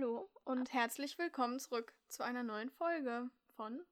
Hallo 0.00 0.30
und 0.44 0.72
herzlich 0.72 1.18
willkommen 1.18 1.58
zurück 1.60 1.92
zu 2.08 2.22
einer 2.22 2.42
neuen 2.42 2.70
Folge 2.70 3.28
von 3.54 3.84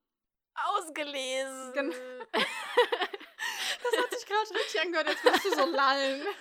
Ausgelesen. 0.54 1.73
Gen 1.75 1.91
das 2.33 2.42
hat 2.42 4.15
sich 4.15 4.27
gerade 4.27 4.55
richtig 4.55 4.81
angehört, 4.81 5.09
als 5.09 5.23
würdest 5.23 5.45
du 5.45 5.51
so 5.51 5.67
lallen. 5.67 6.23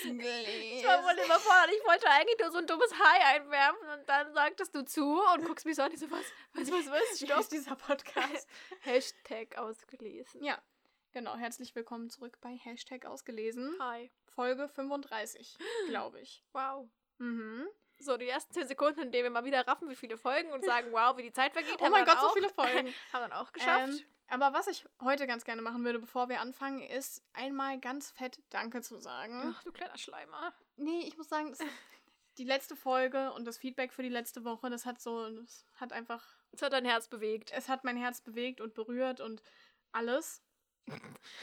Ich 0.00 0.86
war 0.86 1.02
wohl 1.02 1.24
überfordert. 1.24 1.70
Ich 1.72 1.84
wollte 1.86 2.08
eigentlich 2.08 2.38
nur 2.38 2.52
so 2.52 2.58
ein 2.58 2.66
dummes 2.66 2.92
Hi 2.98 3.36
einwerfen 3.36 3.88
und 3.88 4.08
dann 4.08 4.32
sagtest 4.32 4.74
du 4.74 4.84
zu 4.84 5.20
und 5.34 5.44
guckst 5.44 5.66
mich 5.66 5.74
so 5.74 5.82
an. 5.82 5.92
Ich 5.92 5.98
so, 5.98 6.10
was, 6.10 6.24
was, 6.54 6.70
was, 6.70 6.86
was? 6.86 7.20
Wie 7.20 7.32
heißt 7.32 7.52
dieser 7.52 7.74
Podcast? 7.74 8.48
Hashtag 8.80 9.58
ausgelesen. 9.58 10.44
Ja, 10.44 10.62
genau. 11.12 11.36
Herzlich 11.36 11.74
willkommen 11.74 12.08
zurück 12.08 12.38
bei 12.40 12.56
Hashtag 12.56 13.04
ausgelesen. 13.04 13.76
Hi. 13.80 14.12
Folge 14.28 14.68
35, 14.68 15.56
glaube 15.88 16.20
ich. 16.20 16.44
Wow. 16.52 16.88
Mhm. 17.18 17.68
So, 18.00 18.16
die 18.16 18.28
ersten 18.28 18.52
10 18.52 18.68
Sekunden, 18.68 19.00
in 19.00 19.12
denen 19.12 19.24
wir 19.24 19.30
mal 19.30 19.44
wieder 19.44 19.66
raffen, 19.66 19.88
wie 19.88 19.96
viele 19.96 20.16
Folgen 20.16 20.52
und 20.52 20.64
sagen, 20.64 20.88
wow, 20.92 21.16
wie 21.16 21.22
die 21.22 21.32
Zeit 21.32 21.52
vergeht. 21.52 21.76
Oh 21.80 21.84
haben 21.84 21.92
mein 21.92 22.04
Gott, 22.04 22.18
so 22.20 22.26
auch, 22.26 22.34
viele 22.34 22.48
Folgen. 22.48 22.88
haben 23.12 23.22
wir 23.22 23.28
dann 23.28 23.32
auch 23.32 23.52
geschafft. 23.52 23.88
Ähm, 23.88 24.00
aber 24.28 24.52
was 24.52 24.66
ich 24.66 24.84
heute 25.02 25.26
ganz 25.26 25.44
gerne 25.44 25.62
machen 25.62 25.84
würde, 25.84 25.98
bevor 25.98 26.28
wir 26.28 26.40
anfangen, 26.40 26.80
ist 26.82 27.22
einmal 27.32 27.80
ganz 27.80 28.10
fett 28.10 28.40
Danke 28.50 28.82
zu 28.82 28.98
sagen. 28.98 29.54
Ach, 29.56 29.64
du 29.64 29.72
kleiner 29.72 29.96
Schleimer. 29.96 30.52
Nee, 30.76 31.00
ich 31.06 31.16
muss 31.16 31.28
sagen, 31.28 31.56
die 32.36 32.44
letzte 32.44 32.76
Folge 32.76 33.32
und 33.32 33.46
das 33.46 33.58
Feedback 33.58 33.92
für 33.92 34.02
die 34.02 34.08
letzte 34.08 34.44
Woche, 34.44 34.70
das 34.70 34.86
hat 34.86 35.00
so, 35.00 35.28
das 35.30 35.66
hat 35.76 35.92
einfach, 35.92 36.24
Es 36.52 36.62
hat 36.62 36.72
dein 36.72 36.84
Herz 36.84 37.08
bewegt. 37.08 37.50
es 37.52 37.68
hat 37.68 37.84
mein 37.84 37.96
Herz 37.96 38.20
bewegt 38.20 38.60
und 38.60 38.74
berührt 38.74 39.20
und 39.20 39.42
alles. 39.92 40.42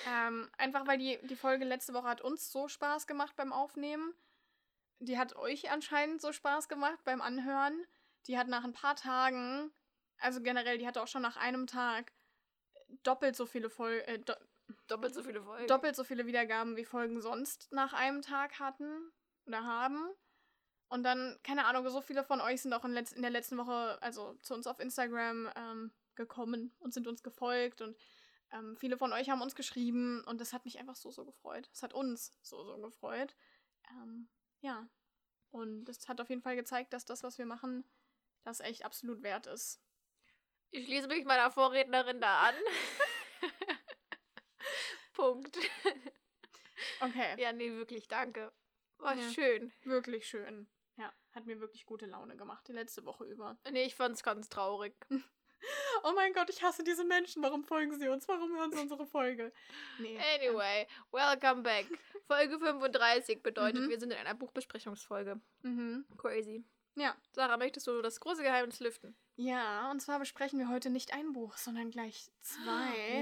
ähm, 0.07 0.49
einfach 0.57 0.87
weil 0.87 0.97
die, 0.97 1.19
die 1.23 1.35
Folge 1.35 1.65
letzte 1.65 1.93
Woche 1.93 2.07
hat 2.07 2.21
uns 2.21 2.51
so 2.51 2.67
Spaß 2.67 3.07
gemacht 3.07 3.35
beim 3.35 3.51
Aufnehmen. 3.51 4.13
Die 4.99 5.17
hat 5.17 5.35
euch 5.35 5.71
anscheinend 5.71 6.21
so 6.21 6.31
Spaß 6.31 6.69
gemacht 6.69 6.99
beim 7.03 7.21
Anhören. 7.21 7.85
Die 8.27 8.37
hat 8.37 8.47
nach 8.47 8.63
ein 8.63 8.73
paar 8.73 8.95
Tagen, 8.95 9.71
also 10.17 10.41
generell, 10.41 10.77
die 10.77 10.87
hatte 10.87 11.01
auch 11.01 11.07
schon 11.07 11.21
nach 11.21 11.37
einem 11.37 11.67
Tag 11.67 12.11
doppelt 13.03 13.35
so 13.35 13.45
viele 13.45 13.69
Folgen, 13.69 14.05
äh, 14.07 14.19
do 14.19 14.33
Doppelt 14.87 15.13
so 15.13 15.21
viele 15.21 15.43
Folgen. 15.43 15.67
doppelt 15.67 15.95
so 15.95 16.03
viele 16.03 16.25
Wiedergaben 16.25 16.75
wie 16.75 16.85
Folgen 16.85 17.21
sonst 17.21 17.71
nach 17.71 17.93
einem 17.93 18.23
Tag 18.23 18.59
hatten 18.59 19.11
oder 19.45 19.63
haben. 19.63 20.09
Und 20.87 21.03
dann, 21.03 21.37
keine 21.43 21.65
Ahnung, 21.65 21.87
so 21.89 22.01
viele 22.01 22.23
von 22.23 22.41
euch 22.41 22.61
sind 22.61 22.73
auch 22.73 22.85
in, 22.85 22.91
letz 22.91 23.11
in 23.11 23.21
der 23.21 23.31
letzten 23.31 23.57
Woche, 23.57 24.01
also 24.01 24.33
zu 24.41 24.55
uns 24.55 24.65
auf 24.65 24.79
Instagram 24.79 25.51
ähm, 25.55 25.91
gekommen 26.15 26.75
und 26.79 26.93
sind 26.93 27.07
uns 27.07 27.21
gefolgt 27.21 27.81
und 27.81 27.95
ähm, 28.51 28.77
viele 28.77 28.97
von 28.97 29.11
euch 29.13 29.29
haben 29.29 29.41
uns 29.41 29.55
geschrieben 29.55 30.23
und 30.25 30.39
das 30.39 30.53
hat 30.53 30.65
mich 30.65 30.79
einfach 30.79 30.95
so, 30.95 31.11
so 31.11 31.25
gefreut. 31.25 31.69
Es 31.73 31.83
hat 31.83 31.93
uns 31.93 32.33
so, 32.41 32.63
so 32.63 32.77
gefreut. 32.79 33.35
Ähm, 33.89 34.29
ja. 34.65 34.87
Und 35.51 35.85
das 35.85 36.07
hat 36.09 36.19
auf 36.19 36.29
jeden 36.29 36.41
Fall 36.41 36.55
gezeigt, 36.55 36.91
dass 36.91 37.05
das, 37.05 37.23
was 37.23 37.37
wir 37.37 37.45
machen, 37.45 37.85
das 38.43 38.59
echt 38.59 38.83
absolut 38.83 39.21
wert 39.23 39.47
ist. 39.47 39.79
Ich 40.71 40.85
schließe 40.85 41.07
mich 41.07 41.23
meiner 41.23 41.49
Vorrednerin 41.51 42.19
da 42.19 42.41
an. 42.49 42.55
Punkt. 45.13 45.57
Okay. 46.99 47.41
Ja, 47.41 47.53
nee, 47.53 47.71
wirklich, 47.71 48.07
danke. 48.07 48.51
War 48.97 49.15
Ja. 49.15 49.31
schön. 49.31 49.71
Wirklich 49.83 50.27
schön. 50.27 50.67
Ja, 50.97 51.13
hat 51.33 51.45
mir 51.45 51.59
wirklich 51.59 51.85
gute 51.85 52.05
Laune 52.05 52.35
gemacht, 52.35 52.67
die 52.67 52.73
letzte 52.73 53.05
Woche 53.05 53.25
über. 53.25 53.57
Nee, 53.71 53.83
ich 53.83 53.95
fand's 53.95 54.23
ganz 54.23 54.49
traurig. 54.49 54.93
Oh 56.03 56.11
mein 56.15 56.33
Gott, 56.33 56.49
ich 56.49 56.61
hasse 56.63 56.83
diese 56.83 57.03
Menschen. 57.03 57.41
Warum 57.43 57.63
folgen 57.63 57.97
sie 57.99 58.07
uns? 58.07 58.27
Warum 58.27 58.55
hören 58.55 58.71
sie 58.71 58.79
unsere 58.79 59.05
Folge? 59.05 59.51
Nee. 59.99 60.19
Anyway, 60.35 60.87
welcome 61.11 61.61
back. 61.63 61.85
Folge 62.27 62.59
35 62.59 63.41
bedeutet, 63.43 63.83
Mhm. 63.83 63.89
wir 63.89 63.99
sind 63.99 64.11
in 64.11 64.17
einer 64.17 64.33
Buchbesprechungsfolge. 64.35 65.39
Mhm. 65.63 66.05
Crazy. 66.17 66.63
Ja. 66.95 67.15
Sarah, 67.33 67.57
möchtest 67.57 67.87
du 67.87 68.01
das 68.01 68.19
große 68.19 68.41
Geheimnis 68.43 68.79
lüften? 68.79 69.15
Ja, 69.35 69.91
und 69.91 69.99
zwar 70.01 70.19
besprechen 70.19 70.59
wir 70.59 70.69
heute 70.69 70.89
nicht 70.89 71.13
ein 71.13 71.33
Buch, 71.33 71.57
sondern 71.57 71.91
gleich 71.91 72.31
zwei. 72.39 72.63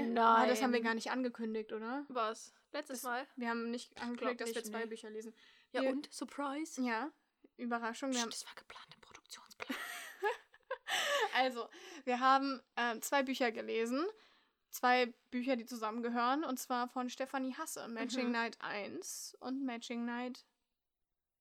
Nein. 0.06 0.18
Ah, 0.18 0.46
das 0.46 0.62
haben 0.62 0.72
wir 0.72 0.80
gar 0.80 0.94
nicht 0.94 1.10
angekündigt, 1.10 1.72
oder? 1.72 2.04
Was? 2.08 2.54
Letztes 2.72 3.00
Das- 3.02 3.10
Mal? 3.10 3.26
Wir 3.36 3.48
haben 3.48 3.70
nicht 3.70 3.96
angekündigt, 4.00 4.40
dass 4.42 4.54
wir 4.54 4.62
zwei 4.64 4.80
nee. 4.80 4.86
Bücher 4.86 5.10
lesen. 5.10 5.34
Ja, 5.72 5.82
wir- 5.82 5.90
und? 5.90 6.12
Surprise? 6.12 6.80
Ja, 6.82 7.10
Überraschung. 7.56 8.10
Wir 8.10 8.14
Psst, 8.16 8.22
haben, 8.22 8.30
das 8.30 8.46
war 8.46 8.54
geplant 8.54 8.88
im. 8.94 9.00
Also, 11.34 11.68
wir 12.04 12.20
haben 12.20 12.62
äh, 12.76 12.98
zwei 13.00 13.22
Bücher 13.22 13.52
gelesen. 13.52 14.06
Zwei 14.70 15.06
Bücher, 15.30 15.54
die 15.56 15.66
zusammengehören. 15.66 16.42
Und 16.44 16.58
zwar 16.58 16.88
von 16.88 17.08
Stefanie 17.10 17.54
Hasse. 17.54 17.86
Matching 17.88 18.26
Mhm. 18.26 18.32
Night 18.32 18.56
1 18.60 19.36
und 19.40 19.64
Matching 19.64 20.04
Night 20.04 20.44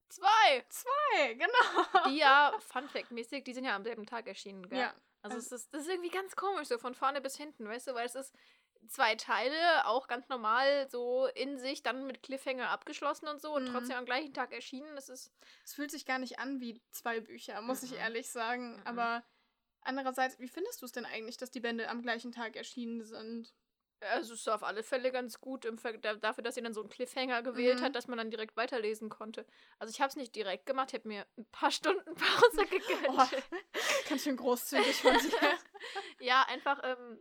Zwei! 0.10 0.64
2. 0.70 1.34
Genau. 1.34 2.08
Die 2.08 2.18
ja, 2.18 2.54
Fun 2.60 2.88
Fact-mäßig, 2.88 3.44
die 3.44 3.54
sind 3.54 3.66
ja 3.66 3.76
am 3.76 3.84
selben 3.84 4.06
Tag 4.06 4.28
erschienen, 4.28 4.68
gell? 4.70 4.78
Ja. 4.80 4.94
Also, 5.24 5.38
also- 5.38 5.56
es 5.56 5.62
ist, 5.64 5.74
das 5.74 5.82
ist 5.84 5.90
irgendwie 5.90 6.10
ganz 6.12 6.36
komisch, 6.36 6.68
so 6.68 6.78
von 6.78 6.94
vorne 6.94 7.22
bis 7.22 7.36
hinten, 7.38 7.68
weißt 7.68 7.88
du, 7.88 7.94
weil 7.96 8.06
es 8.06 8.14
ist 8.16 8.36
zwei 8.90 9.16
Teile, 9.16 9.88
auch 9.88 10.08
ganz 10.08 10.28
normal 10.30 10.88
so 10.92 11.26
in 11.28 11.58
sich, 11.58 11.82
dann 11.82 12.06
mit 12.06 12.22
Cliffhanger 12.22 12.70
abgeschlossen 12.70 13.28
und 13.30 13.42
so 13.42 13.56
und 13.56 13.64
Mhm. 13.70 13.72
trotzdem 13.74 13.96
am 13.96 14.06
gleichen 14.06 14.34
Tag 14.34 14.52
erschienen. 14.52 14.94
Das 14.96 15.10
ist. 15.10 15.32
Es 15.64 15.74
fühlt 15.74 15.90
sich 15.90 16.06
gar 16.06 16.20
nicht 16.20 16.38
an 16.38 16.60
wie 16.60 16.80
zwei 16.92 17.22
Bücher, 17.22 17.62
muss 17.62 17.82
ich 17.82 17.92
Mhm. 17.92 17.98
ehrlich 17.98 18.30
sagen. 18.30 18.76
Mhm. 18.76 18.82
Aber 18.86 19.24
andererseits, 19.86 20.40
wie 20.40 20.48
findest 20.48 20.82
du 20.82 20.86
es 20.86 20.92
denn 20.92 21.06
eigentlich, 21.06 21.38
dass 21.38 21.52
die 21.52 21.60
Bände 21.60 21.90
am 21.90 22.02
gleichen 22.02 22.32
Tag 22.32 22.56
erschienen 22.56 23.04
sind? 23.04 23.54
Also 24.02 24.34
es 24.34 24.42
ist 24.42 24.50
auf 24.50 24.64
alle 24.64 24.84
Fälle 24.84 25.12
ganz 25.12 25.40
gut 25.40 25.66
dafür, 25.66 26.44
dass 26.44 26.56
sie 26.56 26.62
dann 26.62 26.74
so 26.74 26.82
einen 26.82 26.90
Cliffhanger 26.90 27.42
gewählt 27.42 27.80
Mhm. 27.80 27.86
hat, 27.86 27.96
dass 27.96 28.08
man 28.08 28.18
dann 28.18 28.32
direkt 28.32 28.58
weiterlesen 28.58 29.10
konnte. 29.10 29.46
Also 29.80 29.92
ich 29.92 30.02
habe 30.02 30.10
es 30.10 30.18
nicht 30.18 30.36
direkt 30.36 30.66
gemacht, 30.66 30.90
ich 30.92 31.00
habe 31.00 31.08
mir 31.08 31.26
ein 31.38 31.46
paar 31.52 31.72
Stunden 31.72 32.14
Pause 32.16 32.66
gegönnt. 32.66 33.08
Oh, 33.08 33.28
ganz 34.10 34.24
schön 34.24 34.36
großzügig 34.38 34.96
von 35.02 35.18
dir. 35.18 35.32
Ja, 36.20 36.44
einfach, 36.48 36.80
ähm, 36.84 37.20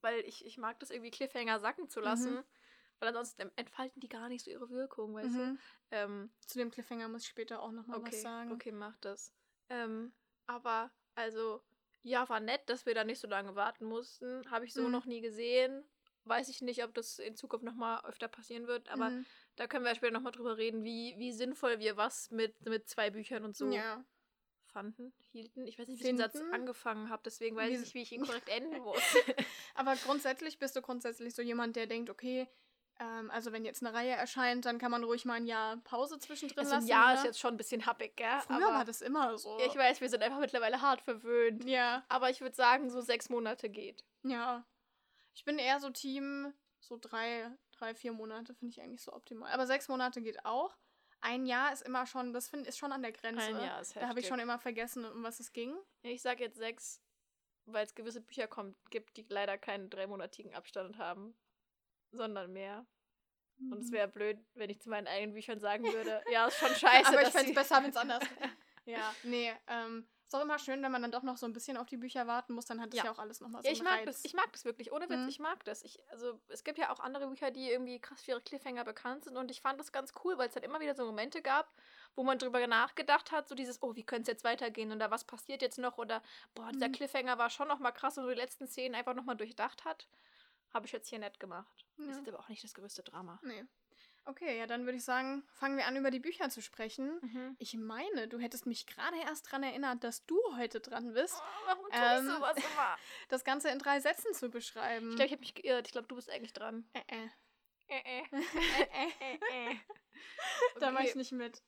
weil 0.00 0.20
ich, 0.20 0.44
ich 0.44 0.58
mag 0.58 0.78
das 0.80 0.90
irgendwie 0.90 1.10
Cliffhanger 1.10 1.60
sacken 1.60 1.88
zu 1.88 2.00
lassen. 2.00 2.34
Mhm. 2.34 2.44
Weil 3.00 3.08
ansonsten 3.08 3.50
entfalten 3.56 4.00
die 4.00 4.08
gar 4.08 4.28
nicht 4.28 4.44
so 4.44 4.50
ihre 4.50 4.70
Wirkung, 4.70 5.14
weißt 5.14 5.34
du? 5.34 5.38
Mhm. 5.38 5.58
Ähm, 5.92 6.30
Zu 6.46 6.58
dem 6.58 6.70
Cliffhanger 6.70 7.08
muss 7.08 7.22
ich 7.22 7.28
später 7.28 7.62
auch 7.62 7.70
nochmal 7.70 7.98
okay, 7.98 8.10
was 8.16 8.22
sagen. 8.22 8.52
okay, 8.52 8.72
mach 8.72 8.96
das. 8.98 9.32
Ähm, 9.68 10.12
aber, 10.46 10.90
also, 11.18 11.60
ja, 12.02 12.28
war 12.28 12.40
nett, 12.40 12.62
dass 12.70 12.86
wir 12.86 12.94
da 12.94 13.04
nicht 13.04 13.18
so 13.20 13.28
lange 13.28 13.54
warten 13.56 13.84
mussten. 13.84 14.48
Habe 14.50 14.64
ich 14.64 14.72
so 14.72 14.82
Mhm. 14.86 14.92
noch 14.92 15.04
nie 15.04 15.20
gesehen. 15.20 15.84
Weiß 16.24 16.48
ich 16.48 16.62
nicht, 16.62 16.84
ob 16.84 16.94
das 16.94 17.18
in 17.18 17.36
Zukunft 17.36 17.64
nochmal 17.64 18.04
öfter 18.04 18.28
passieren 18.28 18.66
wird, 18.66 18.88
aber 18.88 19.10
Mhm. 19.10 19.26
da 19.56 19.66
können 19.66 19.84
wir 19.84 19.94
später 19.94 20.12
nochmal 20.12 20.32
drüber 20.32 20.56
reden, 20.56 20.84
wie, 20.84 21.14
wie 21.18 21.32
sinnvoll 21.32 21.78
wir 21.80 21.96
was 21.96 22.30
mit, 22.30 22.54
mit 22.68 22.88
zwei 22.88 23.10
Büchern 23.10 23.44
und 23.44 23.56
so 23.56 23.72
Ja. 23.72 24.04
fanden, 24.66 25.12
hielten. 25.32 25.66
Ich 25.66 25.78
weiß 25.78 25.88
nicht, 25.88 26.00
wie 26.00 26.04
ich 26.04 26.08
den 26.10 26.18
Satz 26.18 26.36
angefangen 26.52 27.08
habe, 27.08 27.22
deswegen 27.24 27.56
weiß 27.56 27.70
ich 27.72 27.80
nicht, 27.80 27.94
wie 27.94 28.02
ich 28.02 28.12
ihn 28.12 28.20
korrekt 28.26 28.48
enden 28.48 28.80
muss. 28.82 29.02
Aber 29.74 29.96
grundsätzlich 29.96 30.58
bist 30.58 30.76
du 30.76 30.82
grundsätzlich 30.82 31.34
so 31.34 31.42
jemand, 31.42 31.76
der 31.76 31.86
denkt, 31.86 32.10
okay, 32.10 32.46
ähm, 32.98 33.30
also 33.30 33.52
wenn 33.52 33.64
jetzt 33.64 33.82
eine 33.84 33.94
Reihe 33.94 34.12
erscheint, 34.12 34.64
dann 34.64 34.78
kann 34.78 34.90
man 34.90 35.04
ruhig 35.04 35.24
mal 35.24 35.34
ein 35.34 35.46
Jahr 35.46 35.76
Pause 35.78 36.18
zwischendrin 36.18 36.58
also 36.60 36.72
ein 36.72 36.76
lassen. 36.80 36.88
Jahr 36.88 37.04
oder? 37.12 37.14
ist 37.14 37.24
jetzt 37.24 37.38
schon 37.40 37.54
ein 37.54 37.56
bisschen 37.56 37.86
happig, 37.86 38.16
gell? 38.16 38.40
Früher 38.46 38.56
aber 38.56 38.74
war 38.74 38.84
das 38.84 39.00
immer 39.02 39.36
so. 39.38 39.58
Ja, 39.58 39.66
ich 39.66 39.76
weiß, 39.76 40.00
wir 40.00 40.08
sind 40.08 40.22
einfach 40.22 40.40
mittlerweile 40.40 40.80
hart 40.80 41.00
verwöhnt. 41.02 41.64
Ja, 41.64 42.04
Aber 42.08 42.30
ich 42.30 42.40
würde 42.40 42.56
sagen, 42.56 42.90
so 42.90 43.00
sechs 43.00 43.28
Monate 43.28 43.68
geht. 43.70 44.04
ja. 44.22 44.64
Ich 45.34 45.44
bin 45.44 45.60
eher 45.60 45.78
so 45.78 45.88
Team, 45.90 46.52
so 46.80 46.98
drei, 47.00 47.48
drei, 47.70 47.94
vier 47.94 48.12
Monate 48.12 48.54
finde 48.54 48.72
ich 48.72 48.82
eigentlich 48.82 49.02
so 49.02 49.12
optimal. 49.12 49.52
Aber 49.52 49.68
sechs 49.68 49.86
Monate 49.86 50.20
geht 50.20 50.44
auch. 50.44 50.76
Ein 51.20 51.46
Jahr 51.46 51.72
ist 51.72 51.82
immer 51.82 52.06
schon, 52.06 52.32
das 52.32 52.48
find, 52.48 52.66
ist 52.66 52.76
schon 52.76 52.90
an 52.90 53.02
der 53.02 53.12
Grenze. 53.12 53.44
Ein 53.46 53.60
Jahr 53.60 53.80
ist 53.80 53.94
Da 53.94 54.00
habe 54.00 54.18
ich 54.18 54.24
heftig. 54.24 54.28
schon 54.30 54.40
immer 54.40 54.58
vergessen, 54.58 55.04
um 55.04 55.22
was 55.22 55.38
es 55.38 55.52
ging. 55.52 55.76
Ich 56.02 56.22
sag 56.22 56.40
jetzt 56.40 56.56
sechs, 56.56 57.00
weil 57.66 57.84
es 57.86 57.94
gewisse 57.94 58.20
Bücher 58.20 58.48
kommt, 58.48 58.76
gibt, 58.90 59.16
die 59.16 59.26
leider 59.28 59.56
keinen 59.58 59.90
dreimonatigen 59.90 60.54
Abstand 60.56 60.98
haben, 60.98 61.36
sondern 62.12 62.52
mehr. 62.52 62.86
Und 63.70 63.80
es 63.80 63.90
wäre 63.90 64.06
blöd, 64.06 64.38
wenn 64.54 64.70
ich 64.70 64.80
zu 64.80 64.88
meinen 64.88 65.08
eigenen 65.08 65.34
Büchern 65.34 65.58
sagen 65.58 65.82
würde, 65.92 66.22
ja, 66.30 66.46
ist 66.46 66.58
schon 66.58 66.74
scheiße. 66.74 67.08
Aber 67.08 67.22
ich 67.22 67.28
fände 67.28 67.48
es 67.50 67.54
besser, 67.54 67.82
wenn 67.82 67.90
es 67.90 67.96
anders 67.96 68.22
Ja, 68.86 69.14
nee, 69.24 69.52
ähm, 69.66 70.08
ist 70.26 70.34
auch 70.34 70.42
immer 70.42 70.58
schön, 70.58 70.82
wenn 70.82 70.92
man 70.92 71.02
dann 71.02 71.10
doch 71.10 71.22
noch 71.22 71.36
so 71.36 71.44
ein 71.46 71.52
bisschen 71.52 71.76
auf 71.76 71.86
die 71.86 71.96
Bücher 71.96 72.26
warten 72.26 72.52
muss, 72.54 72.66
dann 72.66 72.80
hat 72.80 72.92
das 72.92 72.98
ja, 72.98 73.04
Ja. 73.06 73.12
auch 73.12 73.18
alles 73.18 73.40
nochmal 73.40 73.62
so 73.62 73.66
Ja, 73.68 73.72
ich 73.74 73.82
mag 73.82 73.98
Reiz. 74.00 74.04
das. 74.06 74.24
Ich 74.24 74.32
mag 74.34 74.50
das 74.52 74.64
wirklich. 74.64 74.92
Ohne 74.92 75.08
Witz, 75.10 75.18
Mhm. 75.22 75.28
ich 75.28 75.38
mag 75.40 75.64
das. 75.64 75.82
Ich, 75.82 75.98
also, 76.10 76.40
es 76.48 76.64
gibt 76.64 76.78
ja 76.78 76.90
auch 76.92 77.00
andere 77.00 77.26
Bücher, 77.28 77.50
die 77.50 77.68
irgendwie 77.70 77.98
krass 77.98 78.22
für 78.22 78.30
ihre 78.32 78.40
Cliffhanger 78.42 78.84
bekannt 78.84 79.24
sind. 79.24 79.36
Und 79.36 79.50
ich 79.50 79.60
fand 79.60 79.80
das 79.80 79.90
ganz 79.92 80.12
cool, 80.24 80.38
weil 80.38 80.48
es 80.48 80.54
halt 80.54 80.64
immer 80.64 80.80
wieder 80.80 80.94
so 80.94 81.04
Momente 81.04 81.42
gab, 81.42 81.70
wo 82.14 82.22
man 82.22 82.38
drüber 82.38 82.66
nachgedacht 82.66 83.32
hat, 83.32 83.48
so 83.48 83.54
dieses, 83.54 83.82
oh, 83.82 83.94
wie 83.96 84.04
könnte 84.04 84.22
es 84.22 84.28
jetzt 84.28 84.44
weitergehen? 84.44 84.92
Oder 84.92 85.10
was 85.10 85.24
passiert 85.24 85.60
jetzt 85.62 85.78
noch? 85.78 85.98
Oder, 85.98 86.22
boah, 86.54 86.70
dieser 86.72 86.88
Mhm. 86.88 86.92
Cliffhanger 86.92 87.36
war 87.38 87.50
schon 87.50 87.68
nochmal 87.68 87.92
krass 87.92 88.16
und 88.18 88.24
so 88.24 88.30
die 88.30 88.36
letzten 88.36 88.66
Szenen 88.68 88.94
einfach 88.94 89.14
nochmal 89.14 89.36
durchdacht 89.36 89.84
hat. 89.86 90.08
Habe 90.72 90.86
ich 90.86 90.92
jetzt 90.92 91.08
hier 91.08 91.18
nett 91.18 91.40
gemacht. 91.40 91.86
Ja. 91.96 92.10
Ist 92.10 92.18
jetzt 92.18 92.28
aber 92.28 92.40
auch 92.40 92.48
nicht 92.48 92.62
das 92.64 92.74
größte 92.74 93.02
Drama. 93.02 93.38
Nee. 93.42 93.64
Okay, 94.24 94.58
ja, 94.58 94.66
dann 94.66 94.84
würde 94.84 94.98
ich 94.98 95.04
sagen, 95.04 95.42
fangen 95.54 95.78
wir 95.78 95.86
an, 95.86 95.96
über 95.96 96.10
die 96.10 96.20
Bücher 96.20 96.50
zu 96.50 96.60
sprechen. 96.60 97.18
Mhm. 97.22 97.56
Ich 97.58 97.74
meine, 97.74 98.28
du 98.28 98.38
hättest 98.38 98.66
mich 98.66 98.86
gerade 98.86 99.16
erst 99.24 99.46
daran 99.46 99.62
erinnert, 99.62 100.04
dass 100.04 100.26
du 100.26 100.38
heute 100.58 100.80
dran 100.80 101.14
bist, 101.14 101.34
Oh, 101.38 101.66
warum 101.66 101.84
tue 101.90 101.92
Ähm, 101.94 102.26
ich 102.26 102.34
sowas 102.34 102.56
immer? 102.56 102.96
das 103.30 103.44
Ganze 103.44 103.70
in 103.70 103.78
drei 103.78 104.00
Sätzen 104.00 104.34
zu 104.34 104.50
beschreiben. 104.50 105.10
Ich 105.10 105.16
glaube, 105.16 105.26
ich 105.26 105.32
habe 105.32 105.40
mich 105.40 105.54
geirrt. 105.54 105.86
Ich 105.86 105.92
glaube, 105.92 106.08
du 106.08 106.16
bist 106.16 106.28
eigentlich 106.30 106.52
dran. 106.52 106.86
äh, 106.92 107.00
äh. 107.08 107.28
Äh, 107.88 108.20
äh. 108.20 108.22
äh, 108.30 109.34
äh. 109.34 109.72
Äh. 109.72 109.76
Da 110.78 110.90
mache 110.90 111.04
ich 111.06 111.14
nicht 111.14 111.32
mit. 111.32 111.62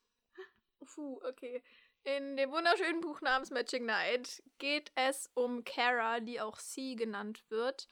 Puh, 0.94 1.18
okay. 1.24 1.62
In 2.02 2.36
dem 2.36 2.50
wunderschönen 2.50 3.00
Buch 3.00 3.20
namens 3.20 3.50
Magic 3.50 3.82
Night 3.82 4.42
geht 4.58 4.90
es 4.94 5.30
um 5.34 5.64
Kara, 5.64 6.20
die 6.20 6.40
auch 6.40 6.58
C 6.58 6.94
genannt 6.94 7.42
wird, 7.50 7.88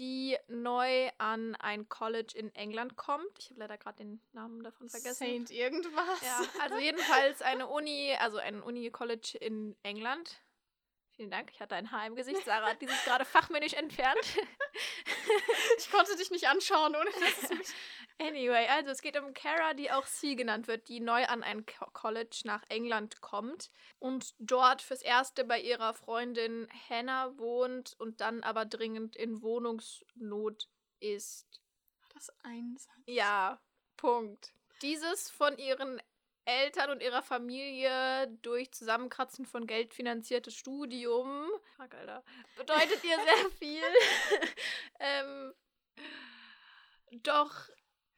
die 0.00 0.36
neu 0.48 1.10
an 1.18 1.54
ein 1.56 1.88
College 1.88 2.32
in 2.34 2.52
England 2.54 2.96
kommt. 2.96 3.38
Ich 3.38 3.50
habe 3.50 3.60
leider 3.60 3.78
gerade 3.78 3.98
den 3.98 4.20
Namen 4.32 4.62
davon 4.62 4.88
vergessen. 4.88 5.26
Saint 5.26 5.50
irgendwas. 5.50 6.22
Ja, 6.22 6.42
also 6.60 6.78
jedenfalls 6.78 7.42
eine 7.42 7.68
Uni, 7.68 8.14
also 8.18 8.38
ein 8.38 8.62
Uni-College 8.62 9.36
in 9.38 9.76
England. 9.82 10.40
Vielen 11.20 11.32
Dank, 11.32 11.50
ich 11.52 11.60
hatte 11.60 11.74
ein 11.74 11.92
Haar 11.92 12.06
im 12.06 12.16
Gesicht. 12.16 12.46
Sarah 12.46 12.70
hat 12.70 12.80
dieses 12.80 13.04
gerade 13.04 13.26
fachmännisch 13.26 13.74
entfernt. 13.74 14.18
ich 15.78 15.90
konnte 15.90 16.16
dich 16.16 16.30
nicht 16.30 16.48
anschauen, 16.48 16.96
ohne 16.96 17.10
dass 17.10 17.42
es 17.42 17.50
mich 17.50 17.68
Anyway, 18.18 18.66
also 18.68 18.88
es 18.88 19.02
geht 19.02 19.18
um 19.18 19.34
Kara, 19.34 19.74
die 19.74 19.90
auch 19.90 20.06
C 20.06 20.34
genannt 20.34 20.66
wird, 20.66 20.88
die 20.88 20.98
neu 20.98 21.26
an 21.26 21.42
ein 21.42 21.66
College 21.92 22.40
nach 22.44 22.62
England 22.70 23.20
kommt 23.20 23.70
und 23.98 24.34
dort 24.38 24.80
fürs 24.80 25.02
Erste 25.02 25.44
bei 25.44 25.60
ihrer 25.60 25.92
Freundin 25.92 26.66
Hannah 26.88 27.36
wohnt 27.36 27.96
und 27.98 28.22
dann 28.22 28.42
aber 28.42 28.64
dringend 28.64 29.14
in 29.14 29.42
Wohnungsnot 29.42 30.70
ist. 31.00 31.60
Das 32.14 32.30
Einsatz. 32.44 32.96
Ja, 33.04 33.60
Punkt. 33.98 34.54
Dieses 34.80 35.28
von 35.28 35.58
ihren 35.58 36.00
Eltern 36.50 36.90
und 36.90 37.02
ihrer 37.02 37.22
Familie 37.22 38.28
durch 38.42 38.72
Zusammenkratzen 38.72 39.46
von 39.46 39.66
Geld 39.66 39.94
finanziertes 39.94 40.54
Studium, 40.54 41.48
fuck, 41.76 41.94
Alter, 41.94 42.24
bedeutet 42.56 43.02
ihr 43.04 43.16
sehr 43.16 43.50
viel. 43.58 43.82
ähm, 45.00 45.54
doch 47.22 47.68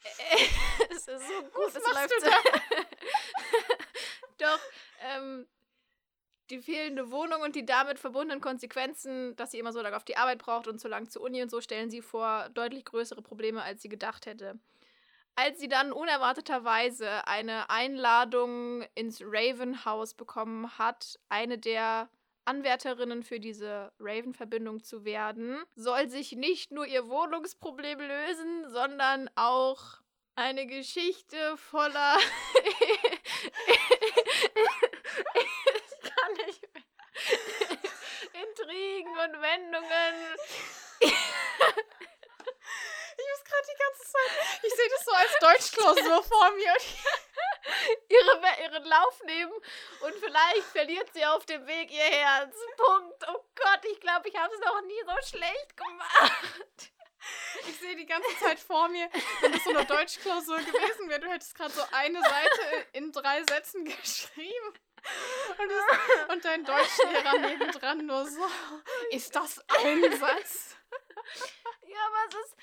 es 0.91 1.09
ist 1.09 1.29
so 1.29 1.43
gut, 1.55 1.69
es 1.69 1.75
läuft. 1.75 2.13
Doch, 4.39 4.59
ähm, 5.01 5.47
die 6.51 6.61
fehlende 6.61 7.11
Wohnung 7.11 7.43
und 7.43 7.55
die 7.55 7.65
damit 7.65 7.99
verbundenen 7.99 8.41
Konsequenzen, 8.41 9.37
dass 9.37 9.53
sie 9.53 9.59
immer 9.59 9.73
so 9.73 9.81
lange 9.81 9.97
auf 9.97 10.05
die 10.05 10.17
Arbeit 10.17 10.39
braucht 10.39 10.67
und 10.67 10.81
so 10.81 10.89
lange 10.89 11.09
zur 11.09 11.23
Uni 11.23 11.41
und 11.43 11.51
so, 11.51 11.61
stellen 11.61 11.91
sie 11.91 12.03
vor 12.03 12.49
deutlich 12.51 12.85
größere 12.85 13.23
Probleme, 13.23 13.63
als 13.63 13.83
sie 13.83 13.89
gedacht 13.89 14.27
hätte. 14.27 14.59
Als 15.35 15.59
sie 15.61 15.69
dann 15.69 15.93
unerwarteterweise 15.93 17.27
eine 17.27 17.71
Einladung 17.71 18.83
ins 18.95 19.23
Raven 19.23 19.85
House 19.85 20.15
bekommen 20.15 20.79
hat, 20.79 21.19
eine 21.31 21.59
der 21.59 22.11
Anwärterinnen 22.45 23.23
für 23.23 23.41
diese 23.41 23.93
Raven-Verbindung 23.99 24.83
zu 24.83 25.05
werden, 25.05 25.63
soll 25.75 26.11
sich 26.11 26.33
nicht 26.33 26.71
nur 26.71 26.87
ihr 26.87 27.09
Wohnungsproblem 27.09 28.01
lösen, 28.01 28.69
sondern 28.71 29.31
auch 29.37 30.03
eine 30.35 30.67
Geschichte 30.67 31.57
voller. 31.57 32.19
ich 35.75 36.11
kann 36.11 36.33
nicht 36.47 36.63
mehr. 36.75 36.83
Intrigen 38.43 39.11
und 39.11 39.41
Wendungen. 39.41 40.15
Ich 43.15 43.29
muss 43.31 43.45
Ich 44.65 44.75
sehe 44.75 44.89
das 44.89 45.05
so 45.05 45.13
als 45.13 45.39
Deutschklausur 45.41 46.23
vor 46.23 46.51
mir. 46.53 46.75
ihre, 48.09 48.63
ihren 48.63 48.85
Lauf 48.85 49.23
nehmen 49.25 49.53
und 50.01 50.15
vielleicht 50.17 50.65
verliert 50.73 51.13
sie 51.13 51.25
auf 51.25 51.45
dem 51.47 51.67
Weg 51.67 51.91
ihr 51.91 52.03
Herz. 52.03 52.57
Punkt. 52.77 53.25
Oh 53.29 53.45
Gott, 53.55 53.81
ich 53.91 54.01
glaube, 54.01 54.29
ich 54.29 54.37
habe 54.37 54.53
es 54.55 54.61
noch 54.61 54.81
nie 54.83 55.03
so 55.05 55.37
schlecht 55.37 55.77
gemacht. 55.77 56.93
Ich 57.69 57.79
sehe 57.79 57.95
die 57.95 58.05
ganze 58.05 58.37
Zeit 58.41 58.59
vor 58.59 58.89
mir, 58.89 59.09
wenn 59.41 59.53
das 59.53 59.63
so 59.63 59.71
eine 59.71 59.85
Deutschklausur 59.85 60.59
gewesen 60.59 61.09
wäre, 61.09 61.21
du 61.21 61.29
hättest 61.29 61.55
gerade 61.55 61.73
so 61.73 61.83
eine 61.93 62.21
Seite 62.21 62.87
in 62.95 63.13
drei 63.13 63.45
Sätzen 63.45 63.85
geschrieben. 63.85 64.75
Und, 65.57 65.71
das, 65.71 66.29
und 66.31 66.45
dein 66.45 66.65
Deutschlehrer 66.65 67.39
nebendran 67.39 68.07
nur 68.07 68.27
so, 68.27 68.45
ist 69.11 69.37
das 69.37 69.61
ein 69.69 70.19
Satz? 70.19 70.77
Ja, 71.87 71.99
aber 72.07 72.29
es 72.29 72.35
ist. 72.35 72.57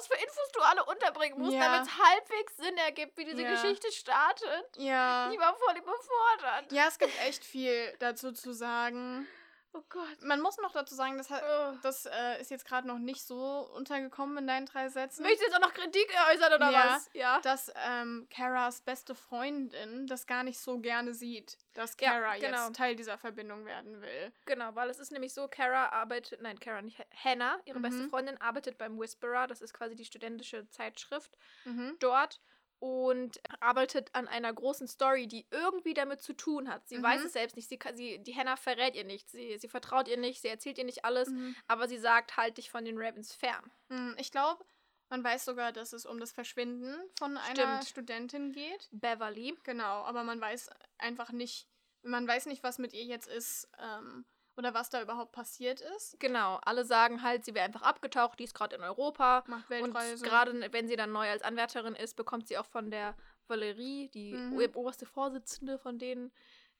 Was 0.00 0.06
für 0.06 0.14
Infos 0.14 0.52
du 0.54 0.60
alle 0.62 0.82
unterbringen 0.84 1.38
musst, 1.38 1.52
ja. 1.52 1.60
damit 1.60 1.86
es 1.86 1.98
halbwegs 1.98 2.56
Sinn 2.56 2.74
ergibt, 2.78 3.18
wie 3.18 3.26
diese 3.26 3.42
ja. 3.42 3.50
Geschichte 3.50 3.92
startet. 3.92 4.78
Ja. 4.78 5.30
Ich 5.30 5.38
war 5.38 5.54
voll 5.54 5.76
überfordert. 5.76 6.72
Ja, 6.72 6.86
es 6.88 6.98
gibt 6.98 7.12
echt 7.26 7.44
viel 7.44 7.94
dazu 7.98 8.32
zu 8.32 8.54
sagen. 8.54 9.28
Oh 9.72 9.82
Gott. 9.88 10.22
Man 10.22 10.40
muss 10.40 10.58
noch 10.58 10.72
dazu 10.72 10.96
sagen, 10.96 11.16
das, 11.16 11.30
hat, 11.30 11.42
oh. 11.44 11.76
das 11.82 12.06
äh, 12.06 12.40
ist 12.40 12.50
jetzt 12.50 12.64
gerade 12.64 12.88
noch 12.88 12.98
nicht 12.98 13.22
so 13.22 13.70
untergekommen 13.76 14.38
in 14.38 14.46
deinen 14.48 14.66
drei 14.66 14.88
Sätzen. 14.88 15.22
Möchtest 15.22 15.42
du 15.42 15.46
jetzt 15.46 15.56
auch 15.56 15.66
noch 15.66 15.74
Kritik 15.74 16.12
äußern 16.32 16.52
oder 16.54 16.70
ja, 16.70 16.94
was? 16.96 17.10
Ja. 17.12 17.40
Dass 17.42 17.72
ähm, 17.86 18.26
Karas 18.30 18.80
beste 18.80 19.14
Freundin 19.14 20.08
das 20.08 20.26
gar 20.26 20.42
nicht 20.42 20.58
so 20.58 20.80
gerne 20.80 21.14
sieht, 21.14 21.56
dass 21.74 21.96
Kara 21.96 22.34
ja, 22.36 22.48
genau. 22.48 22.66
jetzt 22.66 22.76
Teil 22.76 22.96
dieser 22.96 23.16
Verbindung 23.16 23.64
werden 23.64 24.00
will. 24.00 24.32
Genau, 24.44 24.74
weil 24.74 24.90
es 24.90 24.98
ist 24.98 25.12
nämlich 25.12 25.32
so, 25.34 25.46
Kara 25.46 25.90
arbeitet, 25.90 26.42
nein, 26.42 26.58
Kara 26.58 26.82
nicht, 26.82 26.98
Hannah, 27.24 27.60
ihre 27.64 27.78
mhm. 27.78 27.82
beste 27.82 28.08
Freundin, 28.08 28.40
arbeitet 28.40 28.76
beim 28.76 28.98
Whisperer, 28.98 29.46
das 29.46 29.62
ist 29.62 29.72
quasi 29.72 29.94
die 29.94 30.04
studentische 30.04 30.68
Zeitschrift 30.70 31.38
mhm. 31.64 31.96
dort 32.00 32.40
und 32.80 33.40
arbeitet 33.60 34.14
an 34.14 34.26
einer 34.26 34.52
großen 34.52 34.88
Story, 34.88 35.26
die 35.26 35.46
irgendwie 35.50 35.94
damit 35.94 36.22
zu 36.22 36.32
tun 36.32 36.68
hat. 36.68 36.88
Sie 36.88 36.98
mhm. 36.98 37.02
weiß 37.02 37.24
es 37.24 37.34
selbst 37.34 37.56
nicht. 37.56 37.68
Sie, 37.68 37.78
sie, 37.94 38.18
die 38.18 38.34
Hannah 38.34 38.56
verrät 38.56 38.96
ihr 38.96 39.04
nicht. 39.04 39.30
Sie, 39.30 39.58
sie 39.58 39.68
vertraut 39.68 40.08
ihr 40.08 40.16
nicht. 40.16 40.40
Sie 40.40 40.48
erzählt 40.48 40.78
ihr 40.78 40.84
nicht 40.84 41.04
alles. 41.04 41.28
Mhm. 41.28 41.54
Aber 41.68 41.88
sie 41.88 41.98
sagt, 41.98 42.38
halt 42.38 42.56
dich 42.56 42.70
von 42.70 42.84
den 42.84 42.96
Ravens 42.98 43.34
fern. 43.34 43.70
Mhm. 43.88 44.16
Ich 44.18 44.32
glaube, 44.32 44.64
man 45.10 45.22
weiß 45.22 45.44
sogar, 45.44 45.72
dass 45.72 45.92
es 45.92 46.06
um 46.06 46.18
das 46.18 46.32
Verschwinden 46.32 46.94
von 47.18 47.36
Stimmt. 47.36 47.58
einer 47.58 47.82
Studentin 47.82 48.52
geht. 48.52 48.88
Beverly. 48.92 49.54
Genau, 49.62 50.04
aber 50.04 50.24
man 50.24 50.40
weiß 50.40 50.70
einfach 50.96 51.32
nicht, 51.32 51.68
man 52.02 52.26
weiß 52.26 52.46
nicht, 52.46 52.62
was 52.62 52.78
mit 52.78 52.94
ihr 52.94 53.04
jetzt 53.04 53.28
ist. 53.28 53.68
Ähm, 53.78 54.24
oder 54.60 54.74
was 54.74 54.90
da 54.90 55.00
überhaupt 55.00 55.32
passiert 55.32 55.80
ist. 55.96 56.20
Genau, 56.20 56.60
alle 56.62 56.84
sagen 56.84 57.22
halt, 57.22 57.44
sie 57.44 57.54
wäre 57.54 57.64
einfach 57.64 57.82
abgetaucht, 57.82 58.38
die 58.38 58.44
ist 58.44 58.54
gerade 58.54 58.76
in 58.76 58.82
Europa. 58.82 59.42
Macht 59.46 59.70
Weltreise. 59.70 60.22
Und 60.22 60.30
gerade 60.30 60.72
wenn 60.72 60.86
sie 60.86 60.96
dann 60.96 61.12
neu 61.12 61.28
als 61.28 61.42
Anwärterin 61.42 61.94
ist, 61.94 62.14
bekommt 62.14 62.46
sie 62.46 62.58
auch 62.58 62.66
von 62.66 62.90
der 62.90 63.16
Valerie, 63.48 64.08
die 64.08 64.34
mhm. 64.34 64.58
oberste 64.74 65.06
Vorsitzende 65.06 65.78
von 65.78 65.98
denen, 65.98 66.30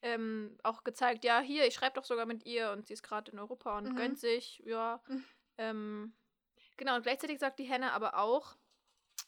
ähm, 0.02 0.58
auch 0.62 0.84
gezeigt, 0.84 1.24
ja, 1.24 1.40
hier, 1.40 1.66
ich 1.66 1.74
schreibe 1.74 1.94
doch 1.94 2.04
sogar 2.04 2.26
mit 2.26 2.46
ihr 2.46 2.70
und 2.70 2.86
sie 2.86 2.92
ist 2.92 3.02
gerade 3.02 3.32
in 3.32 3.38
Europa 3.38 3.76
und 3.78 3.90
mhm. 3.90 3.96
gönnt 3.96 4.18
sich, 4.18 4.62
ja. 4.64 5.00
Mhm. 5.08 5.24
Ähm, 5.58 6.12
genau, 6.76 6.96
und 6.96 7.02
gleichzeitig 7.02 7.38
sagt 7.38 7.58
die 7.58 7.64
Henne 7.64 7.92
aber 7.92 8.18
auch, 8.18 8.56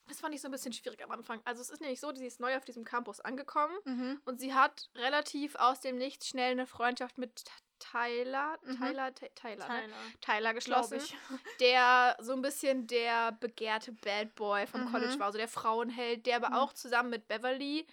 das 0.08 0.20
fand 0.20 0.34
ich 0.34 0.40
so 0.40 0.48
ein 0.48 0.52
bisschen 0.52 0.72
schwierig 0.72 1.02
am 1.02 1.10
Anfang. 1.10 1.40
Also 1.44 1.62
es 1.62 1.70
ist 1.70 1.80
nämlich 1.80 2.00
so, 2.00 2.14
sie 2.14 2.26
ist 2.26 2.40
neu 2.40 2.56
auf 2.56 2.64
diesem 2.64 2.84
Campus 2.84 3.20
angekommen 3.20 3.76
mhm. 3.84 4.20
und 4.24 4.40
sie 4.40 4.52
hat 4.54 4.90
relativ 4.94 5.54
aus 5.56 5.80
dem 5.80 5.96
Nichts 5.96 6.28
schnell 6.28 6.52
eine 6.52 6.66
Freundschaft 6.66 7.18
mit 7.18 7.44
Tyler, 7.82 8.58
mhm. 8.64 8.76
Tyler, 8.76 9.14
Tyler, 9.14 9.34
Tyler, 9.34 9.68
ne? 9.68 9.94
Tyler 10.20 10.54
geschlossen, 10.54 11.00
der 11.60 12.16
so 12.20 12.32
ein 12.32 12.42
bisschen 12.42 12.86
der 12.86 13.32
begehrte 13.32 13.92
Bad 13.92 14.34
Boy 14.34 14.66
vom 14.66 14.84
mhm. 14.84 14.92
College 14.92 15.18
war, 15.18 15.26
also 15.26 15.38
der 15.38 15.48
Frauenheld, 15.48 16.26
der 16.26 16.36
aber 16.36 16.50
mhm. 16.50 16.54
auch 16.54 16.72
zusammen 16.72 17.10
mit 17.10 17.26
Beverly 17.28 17.86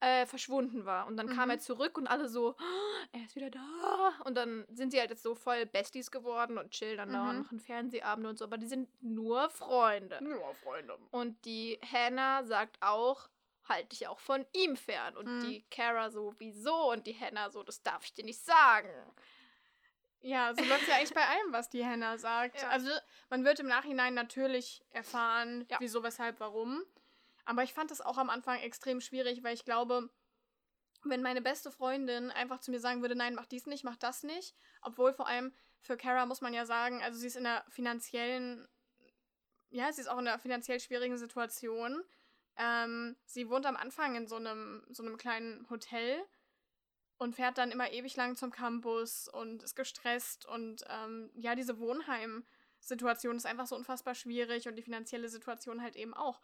äh, 0.00 0.26
verschwunden 0.26 0.84
war. 0.84 1.06
Und 1.06 1.16
dann 1.16 1.28
kam 1.28 1.48
er 1.50 1.56
mhm. 1.56 1.60
zurück 1.60 1.96
und 1.96 2.08
alle 2.08 2.28
so, 2.28 2.56
oh, 2.58 3.06
er 3.12 3.24
ist 3.24 3.36
wieder 3.36 3.50
da. 3.50 4.12
Und 4.24 4.36
dann 4.36 4.66
sind 4.68 4.90
sie 4.90 4.98
halt 4.98 5.10
jetzt 5.10 5.22
so 5.22 5.36
voll 5.36 5.64
Besties 5.64 6.10
geworden 6.10 6.58
und 6.58 6.72
chillen 6.72 6.96
dann 6.96 7.12
da 7.12 7.30
und 7.30 7.36
mhm. 7.36 7.42
machen 7.42 7.60
Fernsehabende 7.60 8.28
und 8.28 8.38
so. 8.38 8.44
Aber 8.44 8.58
die 8.58 8.66
sind 8.66 8.88
nur 9.00 9.48
Freunde. 9.50 10.18
Nur 10.20 10.54
Freunde. 10.56 10.98
Und 11.12 11.44
die 11.44 11.78
Hannah 11.92 12.42
sagt 12.42 12.78
auch, 12.80 13.28
halte 13.68 13.90
dich 13.90 14.08
auch 14.08 14.20
von 14.20 14.44
ihm 14.52 14.76
fern. 14.76 15.16
Und 15.16 15.26
mhm. 15.26 15.40
die 15.42 15.62
Kara 15.70 16.10
so, 16.10 16.34
wieso? 16.38 16.90
Und 16.90 17.06
die 17.06 17.18
Hannah 17.18 17.50
so, 17.50 17.62
das 17.62 17.82
darf 17.82 18.04
ich 18.04 18.14
dir 18.14 18.24
nicht 18.24 18.44
sagen. 18.44 18.90
Ja, 20.20 20.54
so 20.54 20.64
läuft 20.64 20.86
ja 20.86 20.96
eigentlich 20.96 21.14
bei 21.14 21.26
allem, 21.26 21.52
was 21.52 21.68
die 21.68 21.84
Hannah 21.84 22.16
sagt. 22.16 22.62
Ja. 22.62 22.68
Also 22.68 22.90
man 23.28 23.44
wird 23.44 23.60
im 23.60 23.66
Nachhinein 23.66 24.14
natürlich 24.14 24.84
erfahren, 24.90 25.66
ja. 25.68 25.78
wieso, 25.80 26.02
weshalb, 26.02 26.38
warum. 26.38 26.82
Aber 27.44 27.64
ich 27.64 27.72
fand 27.74 27.90
das 27.90 28.00
auch 28.00 28.18
am 28.18 28.30
Anfang 28.30 28.60
extrem 28.60 29.00
schwierig, 29.00 29.42
weil 29.42 29.54
ich 29.54 29.64
glaube, 29.64 30.08
wenn 31.04 31.22
meine 31.22 31.42
beste 31.42 31.72
Freundin 31.72 32.30
einfach 32.30 32.60
zu 32.60 32.70
mir 32.70 32.78
sagen 32.78 33.02
würde, 33.02 33.16
nein, 33.16 33.34
mach 33.34 33.46
dies 33.46 33.66
nicht, 33.66 33.82
mach 33.82 33.96
das 33.96 34.22
nicht, 34.22 34.54
obwohl 34.80 35.12
vor 35.12 35.26
allem 35.26 35.52
für 35.80 35.96
Kara 35.96 36.26
muss 36.26 36.40
man 36.40 36.54
ja 36.54 36.64
sagen, 36.64 37.02
also 37.02 37.18
sie 37.18 37.26
ist 37.26 37.36
in 37.36 37.46
einer 37.46 37.64
finanziellen, 37.68 38.68
ja, 39.70 39.92
sie 39.92 40.02
ist 40.02 40.08
auch 40.08 40.18
in 40.18 40.28
einer 40.28 40.38
finanziell 40.38 40.78
schwierigen 40.78 41.18
Situation. 41.18 42.04
Ähm, 42.56 43.16
sie 43.24 43.48
wohnt 43.48 43.66
am 43.66 43.76
Anfang 43.76 44.14
in 44.16 44.26
so 44.26 44.36
einem, 44.36 44.84
so 44.90 45.02
einem 45.02 45.16
kleinen 45.16 45.68
Hotel 45.70 46.22
und 47.18 47.36
fährt 47.36 47.58
dann 47.58 47.70
immer 47.70 47.92
ewig 47.92 48.16
lang 48.16 48.36
zum 48.36 48.50
Campus 48.50 49.28
und 49.28 49.62
ist 49.62 49.76
gestresst 49.76 50.44
und 50.46 50.84
ähm, 50.88 51.30
ja, 51.34 51.54
diese 51.54 51.78
Wohnheim-Situation 51.78 53.36
ist 53.36 53.46
einfach 53.46 53.66
so 53.66 53.76
unfassbar 53.76 54.14
schwierig 54.14 54.68
und 54.68 54.76
die 54.76 54.82
finanzielle 54.82 55.28
Situation 55.28 55.82
halt 55.82 55.96
eben 55.96 56.14
auch. 56.14 56.40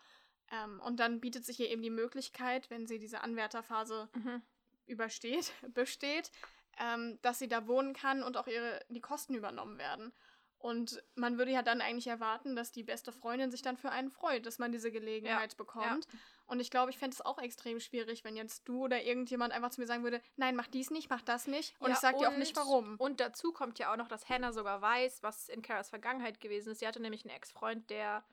Ähm, 0.50 0.80
und 0.80 1.00
dann 1.00 1.20
bietet 1.20 1.44
sich 1.44 1.60
ihr 1.60 1.68
eben 1.68 1.82
die 1.82 1.90
Möglichkeit, 1.90 2.70
wenn 2.70 2.86
sie 2.86 2.98
diese 2.98 3.20
Anwärterphase 3.20 4.08
mhm. 4.14 4.42
übersteht, 4.86 5.52
besteht, 5.74 6.30
ähm, 6.78 7.18
dass 7.22 7.38
sie 7.38 7.48
da 7.48 7.66
wohnen 7.66 7.92
kann 7.92 8.22
und 8.22 8.36
auch 8.36 8.46
ihre, 8.46 8.80
die 8.88 9.00
Kosten 9.00 9.34
übernommen 9.34 9.78
werden. 9.78 10.12
Und 10.58 11.02
man 11.14 11.38
würde 11.38 11.52
ja 11.52 11.62
dann 11.62 11.80
eigentlich 11.80 12.08
erwarten, 12.08 12.56
dass 12.56 12.72
die 12.72 12.82
beste 12.82 13.12
Freundin 13.12 13.50
sich 13.52 13.62
dann 13.62 13.76
für 13.76 13.90
einen 13.90 14.10
freut, 14.10 14.44
dass 14.44 14.58
man 14.58 14.72
diese 14.72 14.90
Gelegenheit 14.90 15.56
bekommt. 15.56 16.06
ja. 16.06 16.18
Und 16.46 16.60
ich 16.60 16.70
glaube, 16.70 16.90
ich 16.90 16.98
fände 16.98 17.14
es 17.14 17.20
auch 17.20 17.38
extrem 17.38 17.78
schwierig, 17.78 18.24
wenn 18.24 18.34
jetzt 18.34 18.66
du 18.66 18.84
oder 18.84 19.02
irgendjemand 19.02 19.52
einfach 19.52 19.70
zu 19.70 19.80
mir 19.80 19.86
sagen 19.86 20.02
würde, 20.02 20.20
nein, 20.36 20.56
mach 20.56 20.66
dies 20.66 20.90
nicht, 20.90 21.10
mach 21.10 21.22
das 21.22 21.46
nicht. 21.46 21.76
Und 21.78 21.90
Ja, 21.90 21.94
ich 21.94 22.00
sag 22.00 22.18
dir 22.18 22.28
auch 22.28 22.36
nicht 22.36 22.56
warum. 22.56 22.96
Und 22.98 23.20
dazu 23.20 23.52
kommt 23.52 23.78
ja 23.78 23.92
auch 23.92 23.96
noch, 23.96 24.08
dass 24.08 24.28
Hannah 24.28 24.52
sogar 24.52 24.80
weiß, 24.80 25.22
was 25.22 25.48
in 25.48 25.62
Caras 25.62 25.90
Vergangenheit 25.90 26.40
gewesen 26.40 26.72
ist. 26.72 26.80
Sie 26.80 26.88
hatte 26.88 27.00
nämlich 27.00 27.24
einen 27.24 27.36
Ex-Freund, 27.36 27.88
der 27.90 28.24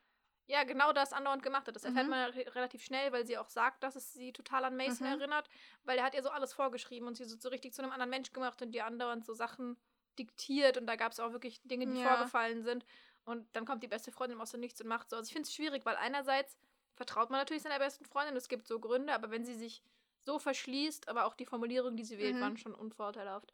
ja 0.47 0.63
genau 0.63 0.93
das 0.93 1.11
andauernd 1.13 1.43
gemacht 1.43 1.67
hat. 1.67 1.75
Das 1.75 1.83
erfährt 1.83 2.05
Mhm. 2.05 2.11
man 2.11 2.29
re 2.31 2.55
relativ 2.55 2.83
schnell, 2.83 3.11
weil 3.11 3.25
sie 3.25 3.37
auch 3.37 3.49
sagt, 3.49 3.83
dass 3.83 3.95
es 3.95 4.13
sie 4.13 4.31
total 4.31 4.63
an 4.65 4.77
Mason 4.77 5.05
Mhm. 5.07 5.19
erinnert, 5.19 5.49
weil 5.83 5.97
er 5.97 6.05
hat 6.05 6.15
ihr 6.15 6.23
so 6.23 6.29
alles 6.29 6.53
vorgeschrieben 6.53 7.07
und 7.07 7.15
sie 7.15 7.25
so, 7.25 7.35
so 7.37 7.49
richtig 7.49 7.73
zu 7.73 7.81
einem 7.83 7.91
anderen 7.91 8.09
Mensch 8.11 8.31
gemacht 8.31 8.61
und 8.61 8.71
die 8.71 8.81
andauernd 8.81 9.25
so 9.25 9.33
Sachen 9.33 9.77
diktiert 10.17 10.77
und 10.77 10.87
da 10.87 10.95
gab 10.95 11.11
es 11.11 11.19
auch 11.19 11.31
wirklich 11.31 11.61
Dinge, 11.63 11.87
die 11.87 11.99
Ja. 11.99 12.15
vorgefallen 12.15 12.63
sind. 12.63 12.85
Und 13.25 13.47
dann 13.55 13.65
kommt 13.65 13.81
die 13.83 13.87
beste 13.87 14.11
Freundin 14.11 14.39
aus 14.39 14.51
dem 14.51 14.59
Nichts 14.59 14.79
und 14.81 14.87
macht 14.87 15.09
so. 15.09 15.15
Also 15.15 15.27
ich 15.27 15.33
finde 15.33 15.47
es 15.47 15.53
schwierig, 15.53 15.85
weil 15.85 15.95
einerseits 15.95 16.57
vertraut 16.95 17.29
man 17.29 17.39
natürlich 17.39 17.63
seiner 17.63 17.79
besten 17.79 18.05
Freundin, 18.05 18.35
es 18.35 18.47
gibt 18.47 18.67
so 18.67 18.79
Gründe, 18.79 19.13
aber 19.13 19.31
wenn 19.31 19.45
sie 19.45 19.55
sich 19.55 19.81
so 20.23 20.39
verschließt, 20.39 21.07
aber 21.09 21.25
auch 21.25 21.33
die 21.35 21.45
Formulierungen, 21.45 21.97
die 21.97 22.03
sie 22.05 22.17
wählt, 22.17 22.35
Mhm. 22.35 22.39
waren 22.41 22.57
schon 22.57 22.73
unvorteilhaft. 22.75 23.53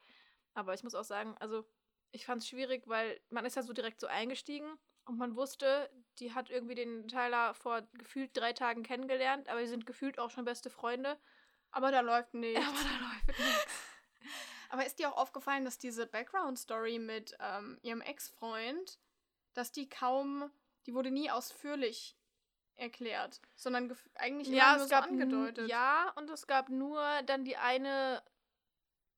Aber 0.53 0.73
ich 0.73 0.83
muss 0.83 0.95
auch 0.95 1.03
sagen, 1.03 1.35
also 1.39 1.65
ich 2.11 2.25
fand 2.25 2.41
es 2.41 2.49
schwierig, 2.49 2.83
weil 2.87 3.19
man 3.29 3.45
ist 3.45 3.55
ja 3.55 3.63
so 3.63 3.71
direkt 3.73 4.01
so 4.01 4.07
eingestiegen 4.07 4.77
und 5.05 5.17
man 5.17 5.35
wusste, 5.35 5.89
die 6.19 6.33
hat 6.33 6.49
irgendwie 6.49 6.75
den 6.75 7.07
Tyler 7.07 7.53
vor 7.53 7.81
gefühlt 7.93 8.35
drei 8.35 8.51
Tagen 8.53 8.83
kennengelernt, 8.83 9.47
aber 9.49 9.61
sie 9.61 9.67
sind 9.69 9.85
gefühlt 9.85 10.19
auch 10.19 10.29
schon 10.29 10.43
beste 10.45 10.69
Freunde. 10.69 11.17
Aber 11.71 11.91
da 11.91 12.01
läuft 12.01 12.33
nichts. 12.33 12.59
Aber 12.67 12.77
da 12.77 13.07
läuft 13.07 13.39
nichts. 13.39 13.73
Aber 14.71 14.85
ist 14.85 14.99
dir 14.99 15.11
auch 15.11 15.17
aufgefallen, 15.17 15.65
dass 15.65 15.77
diese 15.77 16.07
Background-Story 16.07 16.97
mit 16.97 17.35
ähm, 17.41 17.77
ihrem 17.81 17.99
Ex-Freund, 17.99 18.99
dass 19.53 19.73
die 19.73 19.89
kaum, 19.89 20.49
die 20.85 20.93
wurde 20.93 21.11
nie 21.11 21.29
ausführlich 21.29 22.15
erklärt, 22.77 23.41
sondern 23.57 23.93
eigentlich 24.15 24.47
immer 24.47 24.57
Ja, 24.57 24.73
nur 24.75 24.83
es 24.83 24.89
so 24.89 24.95
gab 24.95 25.03
angedeutet. 25.09 25.69
Ja, 25.69 26.13
und 26.15 26.29
es 26.29 26.47
gab 26.47 26.69
nur 26.69 27.03
dann 27.25 27.43
die 27.43 27.57
eine 27.57 28.23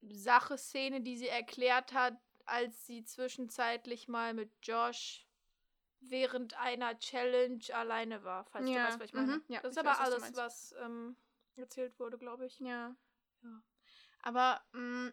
Sache-Szene, 0.01 1.01
die 1.01 1.17
sie 1.17 1.27
erklärt 1.27 1.93
hat, 1.93 2.17
als 2.45 2.88
sie 2.88 3.05
zwischenzeitlich 3.05 4.07
mal 4.07 4.33
mit 4.33 4.51
Josh 4.63 5.27
während 6.00 6.57
einer 6.60 6.98
Challenge 6.98 7.63
alleine 7.74 8.24
war, 8.24 8.43
falls 8.45 8.65
du 8.65 8.74
Ja, 8.74 8.86
weißt, 8.86 9.00
was 9.00 9.05
ich 9.05 9.13
meine. 9.13 9.38
mhm, 9.38 9.43
ja, 9.50 9.62
das 9.62 9.72
ist 9.74 9.77
aber 9.77 9.91
weiß, 9.91 10.00
was 10.00 10.05
du 10.07 10.12
alles, 10.12 10.22
meinst. 10.22 10.38
was 10.38 10.75
ähm, 10.83 11.15
erzählt 11.57 12.00
wurde, 12.00 12.17
glaube 12.17 12.48
ich. 12.48 12.60
Ja. 12.60 12.95
Ja. 13.43 13.62
Aber 14.24 14.62
mh, 14.74 15.12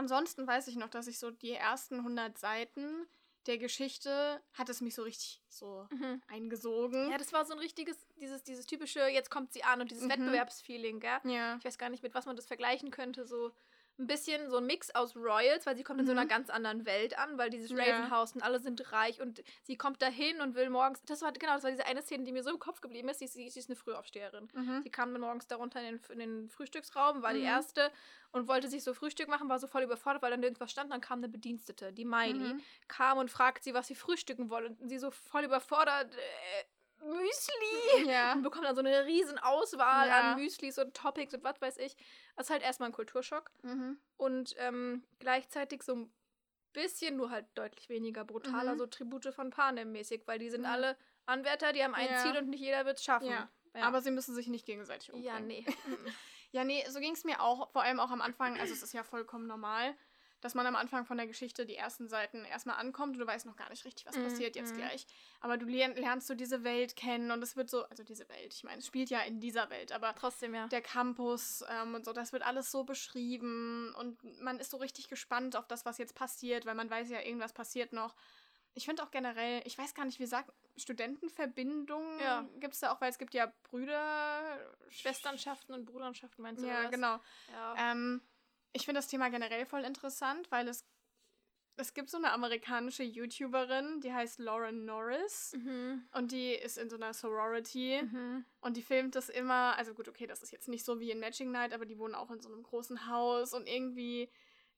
ansonsten 0.00 0.46
weiß 0.46 0.66
ich 0.68 0.76
noch, 0.76 0.88
dass 0.88 1.06
ich 1.06 1.18
so 1.18 1.30
die 1.30 1.52
ersten 1.52 1.98
100 1.98 2.36
Seiten 2.38 3.06
der 3.46 3.56
Geschichte 3.58 4.42
hat 4.52 4.68
es 4.68 4.80
mich 4.82 4.94
so 4.94 5.02
richtig 5.02 5.40
so 5.48 5.86
Mhm. 5.90 6.20
eingesogen. 6.28 7.10
Ja, 7.10 7.16
das 7.16 7.32
war 7.32 7.44
so 7.46 7.52
ein 7.54 7.58
richtiges, 7.58 7.96
dieses, 8.20 8.42
dieses 8.42 8.66
typische, 8.66 9.00
jetzt 9.08 9.30
kommt 9.30 9.52
sie 9.52 9.62
an 9.64 9.80
und 9.80 9.90
dieses 9.90 10.04
Mhm. 10.04 10.10
Wettbewerbsfeeling, 10.10 11.00
gell? 11.00 11.20
Ja. 11.24 11.56
Ich 11.56 11.64
weiß 11.64 11.78
gar 11.78 11.88
nicht, 11.88 12.02
mit 12.02 12.12
was 12.14 12.26
man 12.26 12.36
das 12.36 12.46
vergleichen 12.46 12.90
könnte. 12.90 13.24
So 13.26 13.52
ein 14.00 14.06
bisschen 14.06 14.50
so 14.50 14.56
ein 14.56 14.66
Mix 14.66 14.90
aus 14.94 15.14
Royals, 15.14 15.66
weil 15.66 15.76
sie 15.76 15.84
kommt 15.84 16.00
in 16.00 16.06
so 16.06 16.12
einer 16.12 16.24
Mhm. 16.24 16.28
ganz 16.28 16.50
anderen 16.50 16.86
Welt 16.86 17.18
an, 17.18 17.36
weil 17.38 17.50
dieses 17.50 17.70
Ja. 17.70 17.76
Ravenhaus 17.76 18.32
und 18.34 18.42
alle 18.42 18.58
sind 18.58 18.90
reich 18.92 19.20
und 19.20 19.42
sie 19.62 19.76
kommt 19.76 20.00
dahin 20.02 20.40
und 20.40 20.54
will 20.54 20.70
morgens. 20.70 21.02
Das 21.02 21.20
war 21.22 21.32
genau, 21.32 21.54
das 21.54 21.62
war 21.64 21.70
diese 21.70 21.84
eine 21.86 22.02
Szene, 22.02 22.24
die 22.24 22.32
mir 22.32 22.42
so 22.42 22.50
im 22.50 22.58
Kopf 22.58 22.80
geblieben 22.80 23.08
ist. 23.10 23.18
Sie, 23.18 23.26
ist- 23.26 23.34
sie, 23.34 23.48
sie 23.50 23.60
ist 23.60 23.68
eine 23.68 23.76
Frühaufsteherin. 23.76 24.48
Mhm. 24.54 24.80
Sie 24.82 24.90
kam 24.90 25.12
dann 25.12 25.20
morgens 25.20 25.46
darunter 25.46 25.80
in 25.82 25.98
den, 25.98 26.12
in 26.12 26.18
den 26.18 26.48
Frühstücksraum, 26.50 27.22
war 27.22 27.32
die 27.34 27.40
Mhm. 27.40 27.46
erste 27.46 27.92
und 28.32 28.48
wollte 28.48 28.68
sich 28.68 28.82
so 28.82 28.94
Frühstück 28.94 29.28
machen, 29.28 29.48
war 29.48 29.58
so 29.58 29.66
voll 29.66 29.82
überfordert, 29.82 30.22
weil 30.22 30.30
dann 30.30 30.42
irgendwas 30.42 30.70
stand. 30.70 30.90
Dann 30.92 31.00
kam 31.02 31.18
eine 31.18 31.28
Bedienstete, 31.28 31.92
die 31.92 32.04
Miley, 32.04 32.54
Mhm. 32.54 32.60
kam 32.88 33.18
und 33.18 33.30
fragt 33.30 33.62
sie, 33.64 33.74
was 33.74 33.86
sie 33.86 33.94
frühstücken 33.94 34.48
wollen. 34.50 34.76
Und 34.80 34.88
sie 34.88 34.98
so 34.98 35.10
voll 35.10 35.44
überfordert. 35.44 36.14
Äh, 36.14 36.64
Müsli! 37.00 38.10
Ja. 38.10 38.32
und 38.34 38.42
bekommt 38.42 38.64
dann 38.64 38.74
so 38.74 38.80
eine 38.82 39.04
riesen 39.06 39.38
Auswahl 39.38 40.08
Ja. 40.08 40.32
an 40.32 40.40
Müslis 40.40 40.78
und 40.78 40.94
Toppings 40.94 41.34
und 41.34 41.42
was 41.44 41.60
weiß 41.60 41.78
ich. 41.78 41.96
Das 42.36 42.46
ist 42.46 42.50
halt 42.50 42.62
erstmal 42.62 42.88
ein 42.90 42.92
Kulturschock. 42.94 43.50
Mhm. 43.62 43.98
Und 44.16 44.54
ähm, 44.58 45.04
gleichzeitig 45.18 45.82
so 45.82 45.94
ein 45.94 46.12
bisschen, 46.72 47.16
nur 47.16 47.30
halt 47.30 47.46
deutlich 47.54 47.88
weniger 47.88 48.24
brutaler, 48.24 48.74
Mhm. 48.74 48.78
so 48.78 48.86
Tribute 48.86 49.32
von 49.34 49.50
Panem 49.50 49.92
mäßig, 49.92 50.22
weil 50.26 50.38
die 50.38 50.50
sind 50.50 50.64
Ja. 50.64 50.72
alle 50.72 50.96
Anwärter, 51.26 51.72
die 51.72 51.82
haben 51.82 51.94
ein 51.94 52.08
Ja. 52.10 52.18
Ziel 52.22 52.36
und 52.36 52.48
nicht 52.48 52.60
jeder 52.60 52.84
wird 52.86 52.98
es 52.98 53.04
schaffen. 53.04 53.28
Ja. 53.30 53.48
Aber 53.74 54.00
sie 54.02 54.10
müssen 54.10 54.34
sich 54.34 54.48
nicht 54.48 54.66
gegenseitig 54.66 55.12
umbringen. 55.12 55.34
ja, 55.34 55.40
nee. 55.40 55.64
Mhm. 55.86 55.96
Ja, 56.52 56.64
nee, 56.64 56.84
so 56.88 56.98
ging 56.98 57.12
es 57.12 57.22
mir 57.22 57.40
auch, 57.40 57.70
vor 57.70 57.82
allem 57.84 58.00
auch 58.00 58.10
am 58.10 58.20
Anfang, 58.20 58.58
also 58.58 58.72
es 58.72 58.82
ist 58.82 58.92
ja 58.92 59.04
vollkommen 59.04 59.46
normal, 59.46 59.96
dass 60.40 60.54
man 60.54 60.66
am 60.66 60.76
Anfang 60.76 61.04
von 61.04 61.16
der 61.16 61.26
Geschichte 61.26 61.66
die 61.66 61.76
ersten 61.76 62.08
Seiten 62.08 62.44
erstmal 62.44 62.76
ankommt 62.76 63.14
und 63.14 63.18
du 63.20 63.26
weißt 63.26 63.46
noch 63.46 63.56
gar 63.56 63.68
nicht 63.70 63.84
richtig, 63.84 64.06
was 64.06 64.16
Mhm, 64.16 64.22
passiert 64.24 64.56
jetzt 64.56 64.74
mhm. 64.74 64.78
gleich. 64.78 65.06
Aber 65.40 65.56
du 65.58 65.66
lern, 65.66 65.94
lernst 65.96 66.26
so 66.26 66.34
diese 66.34 66.64
Welt 66.64 66.96
kennen 66.96 67.30
und 67.30 67.42
es 67.42 67.56
wird 67.56 67.68
so, 67.70 67.84
also 67.84 68.02
diese 68.02 68.28
Welt, 68.28 68.54
ich 68.54 68.64
meine, 68.64 68.78
es 68.78 68.86
spielt 68.86 69.10
ja 69.10 69.20
in 69.20 69.40
dieser 69.40 69.70
Welt, 69.70 69.92
aber 69.92 70.14
Trotzdem, 70.14 70.54
ja. 70.54 70.66
der 70.68 70.82
Campus 70.82 71.64
ähm, 71.68 71.94
und 71.94 72.04
so, 72.04 72.12
das 72.12 72.32
wird 72.32 72.42
alles 72.42 72.70
so 72.70 72.84
beschrieben 72.84 73.94
und 73.98 74.22
man 74.42 74.58
ist 74.58 74.70
so 74.70 74.76
richtig 74.78 75.08
gespannt 75.08 75.56
auf 75.56 75.66
das, 75.66 75.84
was 75.84 75.98
jetzt 75.98 76.14
passiert, 76.14 76.66
weil 76.66 76.74
man 76.74 76.90
weiß 76.90 77.10
ja, 77.10 77.20
irgendwas 77.20 77.52
passiert 77.52 77.92
noch. 77.92 78.14
Ich 78.74 78.84
finde 78.84 79.02
auch 79.02 79.10
generell, 79.10 79.62
ich 79.64 79.76
weiß 79.76 79.94
gar 79.94 80.04
nicht, 80.04 80.20
wie 80.20 80.26
sagt 80.26 80.52
Studentenverbindungen 80.76 82.20
Ja. 82.20 82.48
gibt 82.60 82.74
es 82.74 82.80
da 82.80 82.92
auch, 82.92 83.00
weil 83.00 83.10
es 83.10 83.18
gibt 83.18 83.34
ja 83.34 83.52
Brüder, 83.64 84.42
Schwesternschaften 84.88 85.74
und 85.74 85.86
Brudernschaften 85.86 86.42
meinst 86.42 86.62
du? 86.62 86.68
Ja, 86.68 86.84
was? 86.84 86.90
genau. 86.90 87.18
Ja. 87.52 87.74
Ähm, 87.92 88.20
ich 88.72 88.84
finde 88.84 88.98
das 88.98 89.08
Thema 89.08 89.28
generell 89.30 89.66
voll 89.66 89.84
interessant, 89.84 90.50
weil 90.50 90.68
es, 90.68 90.84
es 91.76 91.94
gibt 91.94 92.10
so 92.10 92.18
eine 92.18 92.32
amerikanische 92.32 93.02
YouTuberin, 93.02 94.00
die 94.00 94.12
heißt 94.12 94.38
Lauren 94.38 94.84
Norris. 94.84 95.52
mhm. 95.56 96.06
Und 96.12 96.32
die 96.32 96.52
ist 96.52 96.78
in 96.78 96.90
so 96.90 96.96
einer 96.96 97.14
Sorority 97.14 98.02
Mhm. 98.02 98.44
und 98.60 98.76
die 98.76 98.82
filmt 98.82 99.14
das 99.14 99.28
immer. 99.28 99.76
Also 99.76 99.94
gut, 99.94 100.08
okay, 100.08 100.26
das 100.26 100.42
ist 100.42 100.52
jetzt 100.52 100.68
nicht 100.68 100.84
so 100.84 101.00
wie 101.00 101.10
in 101.10 101.20
Matching 101.20 101.50
Night, 101.50 101.72
aber 101.72 101.86
die 101.86 101.98
wohnen 101.98 102.14
auch 102.14 102.30
in 102.30 102.40
so 102.40 102.48
einem 102.52 102.62
großen 102.62 103.06
Haus 103.08 103.54
und 103.54 103.66
irgendwie 103.68 104.30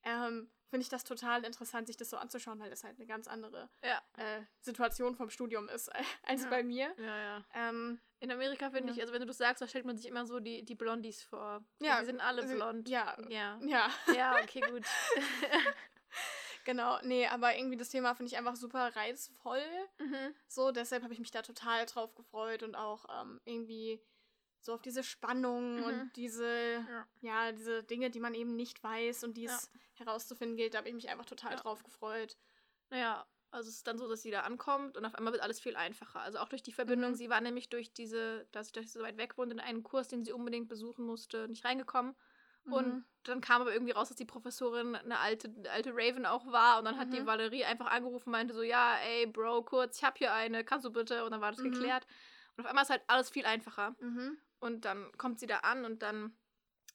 ähm, 0.04 0.50
finde 0.72 0.84
ich 0.84 0.88
das 0.88 1.04
total 1.04 1.44
interessant, 1.44 1.86
sich 1.86 1.98
das 1.98 2.08
so 2.08 2.16
anzuschauen, 2.16 2.58
weil 2.58 2.70
das 2.70 2.82
halt 2.82 2.96
eine 2.96 3.06
ganz 3.06 3.28
andere 3.28 3.68
Ja. 3.84 4.00
äh, 4.16 4.40
Situation 4.62 5.14
vom 5.14 5.28
Studium 5.28 5.68
ist 5.68 5.88
äh, 5.88 6.02
als 6.22 6.44
Ja. 6.44 6.48
bei 6.48 6.62
mir. 6.62 6.94
Ja, 6.98 7.16
ja. 7.18 7.44
Ähm, 7.52 8.00
In 8.20 8.30
Amerika 8.32 8.70
finde 8.70 8.90
ich, 8.94 9.00
also 9.02 9.12
wenn 9.12 9.20
du 9.20 9.26
das 9.26 9.36
sagst, 9.36 9.60
da 9.60 9.68
stellt 9.68 9.84
man 9.84 9.98
sich 9.98 10.06
immer 10.06 10.24
so 10.24 10.40
die, 10.40 10.64
die 10.64 10.74
Blondies 10.74 11.22
vor. 11.22 11.62
Ja, 11.80 12.00
Die 12.00 12.06
sind 12.06 12.20
alle 12.22 12.42
blond. 12.46 12.88
ja. 12.88 13.14
Ja. 13.28 13.58
ja, 13.62 13.90
Ja, 14.16 14.36
okay, 14.42 14.60
gut. 14.70 14.84
genau. 16.64 16.98
Nee, 17.02 17.26
aber 17.26 17.56
irgendwie 17.56 17.76
das 17.76 17.90
Thema 17.90 18.14
finde 18.14 18.30
ich 18.32 18.38
einfach 18.38 18.56
super 18.56 18.94
reizvoll. 18.96 19.62
mhm. 19.98 20.34
So, 20.48 20.70
deshalb 20.72 21.02
habe 21.02 21.12
ich 21.12 21.20
mich 21.20 21.30
da 21.30 21.42
total 21.42 21.84
drauf 21.86 22.14
gefreut 22.14 22.62
und 22.62 22.74
auch 22.76 23.04
ähm, 23.20 23.40
irgendwie 23.44 24.00
so 24.64 24.72
auf 24.74 24.82
diese 24.82 25.02
Spannung 25.02 25.76
Mhm. 25.78 25.84
und 25.84 26.12
diese, 26.16 26.84
Ja. 26.88 27.06
ja. 27.20 27.52
diese 27.52 27.82
Dinge, 27.82 28.10
die 28.10 28.20
man 28.20 28.34
eben 28.34 28.54
nicht 28.56 28.82
weiß 28.82 29.24
und 29.24 29.36
die 29.36 29.44
es 29.46 29.70
herauszufinden 29.94 30.56
gilt, 30.56 30.74
da 30.74 30.78
habe 30.78 30.88
ich 30.88 30.94
mich 30.94 31.08
einfach 31.10 31.26
total 31.26 31.52
Ja. 31.52 31.56
drauf 31.58 31.82
gefreut. 31.82 32.36
Naja, 32.90 33.26
also 33.50 33.68
es 33.68 33.76
ist 33.76 33.86
dann 33.86 33.98
so, 33.98 34.08
dass 34.08 34.22
sie 34.22 34.30
da 34.30 34.40
ankommt 34.42 34.96
und 34.96 35.04
auf 35.04 35.14
einmal 35.14 35.32
wird 35.32 35.42
alles 35.42 35.60
viel 35.60 35.76
einfacher. 35.76 36.20
Also 36.20 36.38
auch 36.38 36.48
durch 36.48 36.62
die 36.62 36.72
Verbindung. 36.72 37.10
Mhm. 37.10 37.16
Sie 37.16 37.28
war 37.28 37.40
nämlich 37.40 37.68
durch 37.68 37.92
diese, 37.92 38.46
dass 38.52 38.68
sie, 38.68 38.72
dass 38.72 38.84
sie 38.84 38.98
so 38.98 39.02
weit 39.02 39.16
weg 39.18 39.36
wohnt, 39.36 39.52
in 39.52 39.60
einen 39.60 39.82
Kurs, 39.82 40.08
den 40.08 40.24
sie 40.24 40.32
unbedingt 40.32 40.68
besuchen 40.68 41.04
musste, 41.04 41.48
nicht 41.48 41.64
reingekommen. 41.64 42.14
Und 42.64 42.86
Mhm. 42.94 43.04
dann 43.24 43.40
kam 43.40 43.60
aber 43.62 43.72
irgendwie 43.72 43.92
raus, 43.92 44.08
dass 44.08 44.16
die 44.16 44.24
Professorin 44.24 44.94
eine 44.94 45.18
alte, 45.18 45.52
alte 45.70 45.90
Raven 45.92 46.24
auch 46.26 46.46
war. 46.46 46.78
Und 46.78 46.84
dann 46.84 46.96
hat 46.98 47.12
die 47.12 47.20
Mhm. 47.20 47.26
Valerie 47.26 47.64
einfach 47.64 47.86
angerufen 47.86 48.28
und 48.28 48.32
meinte 48.32 48.54
so, 48.54 48.62
ja, 48.62 48.96
ey, 48.98 49.26
Bro, 49.26 49.64
kurz, 49.64 49.98
ich 49.98 50.04
hab 50.04 50.16
hier 50.18 50.32
eine, 50.32 50.64
kannst 50.64 50.86
du 50.86 50.90
bitte? 50.92 51.24
Und 51.24 51.32
dann 51.32 51.40
war 51.40 51.50
das 51.50 51.60
Mhm. 51.60 51.72
geklärt. 51.72 52.06
Und 52.56 52.64
auf 52.64 52.66
einmal 52.70 52.84
ist 52.84 52.90
halt 52.90 53.02
alles 53.08 53.30
viel 53.30 53.44
einfacher. 53.46 53.96
Mhm. 53.98 54.38
Und 54.62 54.84
dann 54.84 55.10
kommt 55.18 55.40
sie 55.40 55.46
da 55.46 55.58
an 55.58 55.84
und 55.84 56.02
dann 56.02 56.36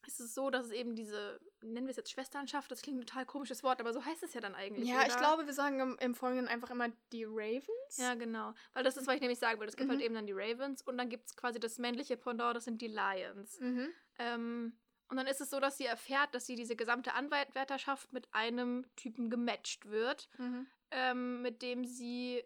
ist 0.06 0.20
es 0.20 0.32
so, 0.32 0.48
dass 0.48 0.66
es 0.66 0.72
eben 0.72 0.94
diese, 0.94 1.38
nennen 1.60 1.86
wir 1.86 1.90
es 1.90 1.96
jetzt 1.98 2.10
Schwesternschaft, 2.10 2.70
das 2.70 2.80
klingt 2.80 2.98
ein 2.98 3.06
total 3.06 3.26
komisches 3.26 3.62
Wort, 3.62 3.78
aber 3.80 3.92
so 3.92 4.02
heißt 4.02 4.22
es 4.22 4.32
ja 4.32 4.40
dann 4.40 4.54
eigentlich. 4.54 4.88
Ja, 4.88 5.02
ich 5.02 5.08
oder? 5.12 5.18
glaube, 5.18 5.46
wir 5.46 5.52
sagen 5.52 5.78
im, 5.80 5.98
im 6.00 6.14
Folgenden 6.14 6.48
einfach 6.48 6.70
immer 6.70 6.88
die 7.12 7.24
Ravens. 7.24 7.96
Ja, 7.96 8.14
genau. 8.14 8.54
Weil 8.72 8.84
das 8.84 8.96
ist, 8.96 9.06
was 9.06 9.16
ich 9.16 9.20
nämlich 9.20 9.38
sagen 9.38 9.60
will. 9.60 9.68
Es 9.68 9.76
gibt 9.76 9.88
Mhm. 9.88 9.92
halt 9.92 10.00
eben 10.02 10.14
dann 10.14 10.26
die 10.26 10.32
Ravens 10.32 10.80
und 10.82 10.96
dann 10.96 11.10
gibt 11.10 11.26
es 11.26 11.36
quasi 11.36 11.60
das 11.60 11.76
männliche 11.78 12.16
Pendant, 12.16 12.56
das 12.56 12.64
sind 12.64 12.80
die 12.80 12.86
Lions. 12.88 13.60
Mhm. 13.60 13.88
Ähm, 14.18 14.78
und 15.10 15.16
dann 15.18 15.26
ist 15.26 15.42
es 15.42 15.50
so, 15.50 15.60
dass 15.60 15.76
sie 15.76 15.84
erfährt, 15.86 16.34
dass 16.34 16.46
sie 16.46 16.54
diese 16.54 16.74
gesamte 16.76 17.12
Anwärterschaft 17.12 18.10
mit 18.12 18.32
einem 18.32 18.86
Typen 18.96 19.28
gematcht 19.28 19.90
wird, 19.90 20.30
Mhm. 20.38 20.66
ähm, 20.90 21.42
mit 21.42 21.60
dem 21.60 21.84
sie 21.84 22.42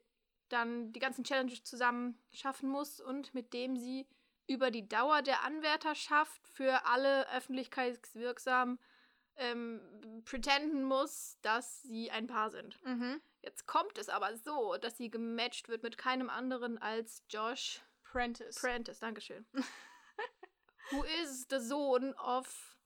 dann 0.49 0.93
die 0.93 1.01
ganzen 1.01 1.23
Challenges 1.23 1.63
zusammen 1.63 2.19
schaffen 2.33 2.69
muss 2.69 3.01
und 3.01 3.35
mit 3.35 3.53
dem 3.53 3.77
sie 3.77 4.07
über 4.53 4.71
die 4.71 4.89
Dauer 4.89 5.23
der 5.23 5.43
Anwärterschaft 5.43 6.47
für 6.49 6.87
alle 6.87 7.29
öffentlichkeitswirksam 7.35 8.79
ähm, 9.37 9.81
pretenden 10.25 10.85
muss, 10.85 11.39
dass 11.43 11.83
sie 11.83 12.11
ein 12.11 12.27
Paar 12.27 12.51
sind. 12.51 12.83
Mhm. 12.85 13.21
Jetzt 13.41 13.67
kommt 13.67 13.99
es 13.99 14.09
aber 14.09 14.37
so, 14.37 14.77
dass 14.77 14.97
sie 14.97 15.11
gematcht 15.11 15.69
wird 15.69 15.83
mit 15.83 15.99
keinem 15.99 16.31
anderen 16.31 16.79
als 16.79 17.25
Josh 17.29 17.81
Prentice. 18.05 18.61
Prentice. 18.61 19.01
Dankeschön. 19.01 19.47
Who 20.91 21.03
is 21.23 21.47
the 21.49 21.59
Sohn 21.59 22.13
of 22.15 22.77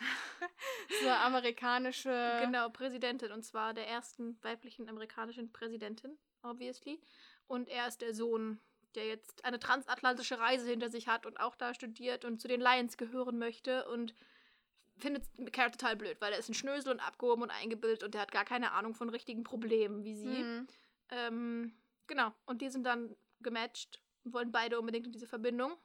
so 1.02 1.08
amerikanische. 1.08 2.38
Genau, 2.42 2.68
Präsidentin. 2.70 3.32
Und 3.32 3.42
zwar 3.42 3.74
der 3.74 3.86
ersten 3.88 4.42
weiblichen 4.42 4.88
amerikanischen 4.88 5.52
Präsidentin, 5.52 6.18
obviously. 6.42 7.00
Und 7.46 7.68
er 7.68 7.88
ist 7.88 8.00
der 8.00 8.14
Sohn, 8.14 8.60
der 8.94 9.06
jetzt 9.06 9.44
eine 9.44 9.58
transatlantische 9.58 10.38
Reise 10.38 10.68
hinter 10.68 10.90
sich 10.90 11.08
hat 11.08 11.26
und 11.26 11.38
auch 11.38 11.56
da 11.56 11.74
studiert 11.74 12.24
und 12.24 12.40
zu 12.40 12.48
den 12.48 12.60
Lions 12.60 12.96
gehören 12.96 13.38
möchte 13.38 13.88
und 13.88 14.14
findet 14.96 15.24
Carrot 15.52 15.72
total 15.72 15.96
blöd, 15.96 16.20
weil 16.20 16.32
er 16.32 16.38
ist 16.38 16.48
ein 16.48 16.54
Schnösel 16.54 16.92
und 16.92 17.00
abgehoben 17.00 17.42
und 17.42 17.50
eingebildet 17.50 18.02
und 18.02 18.14
der 18.14 18.20
hat 18.20 18.32
gar 18.32 18.44
keine 18.44 18.72
Ahnung 18.72 18.94
von 18.94 19.08
richtigen 19.08 19.44
Problemen 19.44 20.04
wie 20.04 20.14
sie. 20.14 20.42
Mhm. 20.42 20.66
Ähm, 21.10 21.72
genau. 22.06 22.32
Und 22.46 22.62
die 22.62 22.70
sind 22.70 22.84
dann 22.84 23.16
gematcht 23.40 24.00
und 24.24 24.34
wollen 24.34 24.52
beide 24.52 24.78
unbedingt 24.78 25.06
in 25.06 25.12
diese 25.12 25.26
Verbindung. 25.26 25.76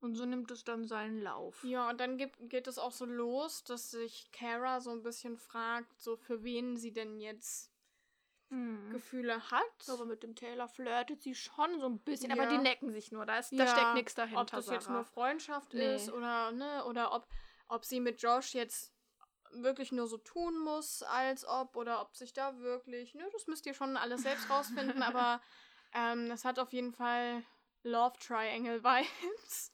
Und 0.00 0.14
so 0.14 0.24
nimmt 0.24 0.50
es 0.50 0.62
dann 0.62 0.84
seinen 0.84 1.20
Lauf. 1.20 1.64
Ja, 1.64 1.90
und 1.90 2.00
dann 2.00 2.18
gibt, 2.18 2.36
geht 2.48 2.68
es 2.68 2.78
auch 2.78 2.92
so 2.92 3.04
los, 3.04 3.64
dass 3.64 3.90
sich 3.90 4.30
Kara 4.30 4.80
so 4.80 4.90
ein 4.90 5.02
bisschen 5.02 5.36
fragt, 5.36 6.00
so 6.00 6.16
für 6.16 6.44
wen 6.44 6.76
sie 6.76 6.92
denn 6.92 7.18
jetzt 7.18 7.72
Mhm. 8.50 8.90
Gefühle 8.90 9.50
hat. 9.50 9.88
Aber 9.88 10.04
mit 10.06 10.22
dem 10.22 10.34
Taylor 10.34 10.68
flirtet 10.68 11.22
sie 11.22 11.34
schon 11.34 11.78
so 11.80 11.86
ein 11.86 11.98
bisschen, 12.00 12.30
Ja. 12.30 12.36
aber 12.42 12.46
die 12.46 12.58
necken 12.58 12.90
sich 12.92 13.12
nur. 13.12 13.26
Da, 13.26 13.38
ist, 13.38 13.52
da 13.52 13.56
Ja, 13.64 13.66
steckt 13.66 13.94
nichts 13.94 14.14
dahinter. 14.14 14.40
ob 14.40 14.50
das 14.50 14.68
jetzt 14.70 14.84
Sarah. 14.84 14.96
nur 14.96 15.04
Freundschaft 15.04 15.74
Nee. 15.74 15.94
ist 15.96 16.10
oder 16.10 16.52
ne 16.52 16.84
oder 16.86 17.12
ob 17.12 17.26
ob 17.70 17.84
sie 17.84 18.00
mit 18.00 18.22
Josh 18.22 18.54
jetzt 18.54 18.94
wirklich 19.52 19.92
nur 19.92 20.06
so 20.08 20.16
tun 20.18 20.58
muss, 20.58 21.02
als 21.02 21.46
ob 21.46 21.76
oder 21.76 22.00
ob 22.00 22.16
sich 22.16 22.32
da 22.32 22.58
wirklich 22.60 23.14
ne 23.14 23.28
das 23.32 23.46
müsst 23.46 23.66
ihr 23.66 23.74
schon 23.74 23.96
alles 23.98 24.22
selbst 24.22 24.48
rausfinden, 24.50 25.02
aber 25.02 25.40
ähm, 25.92 26.28
das 26.28 26.44
hat 26.44 26.58
auf 26.58 26.72
jeden 26.72 26.92
Fall 26.92 27.42
Love 27.82 28.18
Triangle 28.18 28.82
Vibes. 28.82 29.72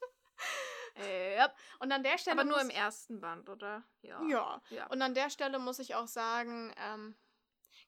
Ja. 1.36 1.52
Und 1.80 1.90
an 1.90 2.02
der 2.04 2.18
Stelle 2.18 2.40
Aber 2.40 2.44
nur 2.48 2.58
muss, 2.58 2.64
im 2.64 2.70
ersten 2.70 3.20
Band, 3.20 3.48
oder? 3.48 3.82
Ja. 4.02 4.22
ja. 4.28 4.62
ja. 4.70 4.86
Und 4.88 5.02
an 5.02 5.14
der 5.14 5.28
Stelle 5.30 5.58
muss 5.58 5.80
ich 5.80 5.94
auch 5.96 6.06
sagen, 6.06 6.72
ähm, 6.78 7.16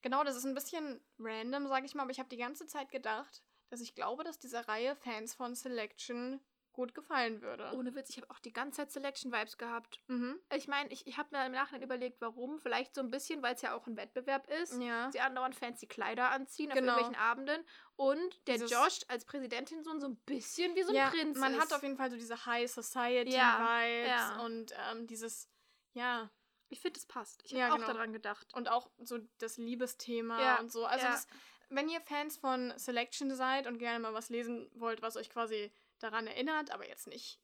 genau, 0.07 0.23
das 0.23 0.37
ist 0.37 0.45
ein 0.45 0.55
bisschen 0.55 1.01
random, 1.19 1.67
sage 1.67 1.85
ich 1.87 1.95
mal, 1.97 2.03
aber 2.03 2.13
ich 2.13 2.21
habe 2.21 2.29
die 2.29 2.37
ganze 2.37 2.67
Zeit 2.69 2.93
gedacht, 2.93 3.43
dass 3.71 3.81
ich 3.81 3.97
glaube, 3.97 4.23
dass 4.23 4.39
dieser 4.39 4.69
Reihe 4.69 4.95
Fans 4.95 5.35
von 5.35 5.57
Selection 5.57 6.41
gut 6.73 6.95
gefallen 6.95 7.41
würde. 7.43 7.73
Ohne 7.75 7.93
Witz, 7.97 8.11
ich 8.11 8.19
habe 8.19 8.31
auch 8.31 8.39
die 8.39 8.53
ganze 8.53 8.77
Zeit 8.77 8.93
Selection-Vibes 8.93 9.57
gehabt. 9.59 9.99
Mhm. 10.07 10.39
Ich 10.55 10.69
meine, 10.69 10.91
ich, 10.93 11.07
ich 11.09 11.17
habe 11.19 11.35
mir 11.35 11.45
im 11.47 11.53
Nachhinein 11.53 11.83
überlegt, 11.83 12.21
warum. 12.21 12.59
Vielleicht 12.61 12.95
so 12.95 13.01
ein 13.01 13.11
bisschen, 13.11 13.43
weil 13.43 13.55
es 13.55 13.63
ja 13.63 13.75
auch 13.75 13.87
ein 13.89 13.97
Wettbewerb 13.97 14.47
ist. 14.63 14.81
Ja. 14.81 15.11
Sie 15.11 15.19
andauernd 15.21 15.57
fancy 15.57 15.87
Kleider 15.87 16.31
anziehen 16.31 16.69
Genau. 16.71 16.93
auf 16.93 16.99
irgendwelchen 17.01 17.29
Abenden. 17.29 17.65
Und 17.97 18.47
der 18.47 18.57
Dieses- 18.57 18.71
Josh 18.71 19.01
als 19.09 19.25
Präsidentin 19.25 19.83
so, 19.83 19.91
ein 19.91 20.17
bisschen 20.27 20.77
wie 20.77 20.83
so 20.83 20.91
ein 20.91 20.97
ja, 20.97 21.09
Prinz 21.09 21.39
man 21.39 21.55
ist. 21.55 21.61
hat 21.63 21.73
auf 21.73 21.83
jeden 21.83 21.97
Fall 21.97 22.11
so 22.11 22.17
diese 22.17 22.45
High 22.47 22.71
Society 22.71 23.35
Ja, 23.35 23.83
ja. 23.83 24.41
und 24.45 24.73
ähm, 24.93 25.07
dieses, 25.07 25.49
ja, 25.95 26.31
Ich 26.69 26.81
finde, 26.81 26.99
es 26.99 27.07
passt. 27.07 27.43
Ich 27.45 27.53
habe 27.53 27.61
Ja, 27.61 27.69
auch 27.71 27.75
genau. 27.77 27.87
daran 27.87 28.13
gedacht. 28.13 28.53
und 28.55 28.69
auch 28.69 28.91
so 28.99 29.19
das 29.39 29.57
Liebesthema 29.57 30.41
Ja, 30.41 30.59
und 30.61 30.71
so. 30.73 30.85
Also 30.85 31.05
ja. 31.07 31.13
das, 31.13 31.27
wenn 31.69 31.89
ihr 31.89 32.01
Fans 32.01 32.37
von 32.37 32.73
Selection 32.77 33.35
seid 33.35 33.67
und 33.67 33.79
gerne 33.79 34.01
mal 34.01 34.15
was 34.15 34.29
lesen 34.31 34.69
wollt, 34.75 35.03
was 35.03 35.17
euch 35.17 35.31
quasi 35.31 35.73
daran 35.99 36.27
erinnert, 36.27 36.71
aber 36.73 36.89
jetzt 36.89 37.07
nicht 37.07 37.41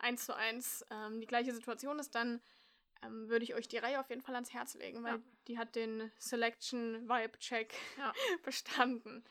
eins 0.00 0.26
zu 0.26 0.34
eins 0.36 0.86
ähm, 0.90 1.20
die 1.20 1.26
gleiche 1.26 1.52
Situation 1.52 1.98
ist, 1.98 2.14
dann 2.14 2.40
ähm, 3.02 3.28
würde 3.28 3.44
ich 3.44 3.54
euch 3.54 3.66
die 3.66 3.78
Reihe 3.78 3.98
auf 3.98 4.08
jeden 4.10 4.22
Fall 4.22 4.34
ans 4.36 4.52
Herz 4.52 4.74
legen, 4.74 5.02
weil 5.02 5.20
die 5.48 5.58
hat 5.58 5.74
den 5.74 6.12
Selection 6.18 7.08
Vibe 7.08 7.36
Check 7.40 7.74
Ja. 7.98 8.12
bestanden. 8.44 9.24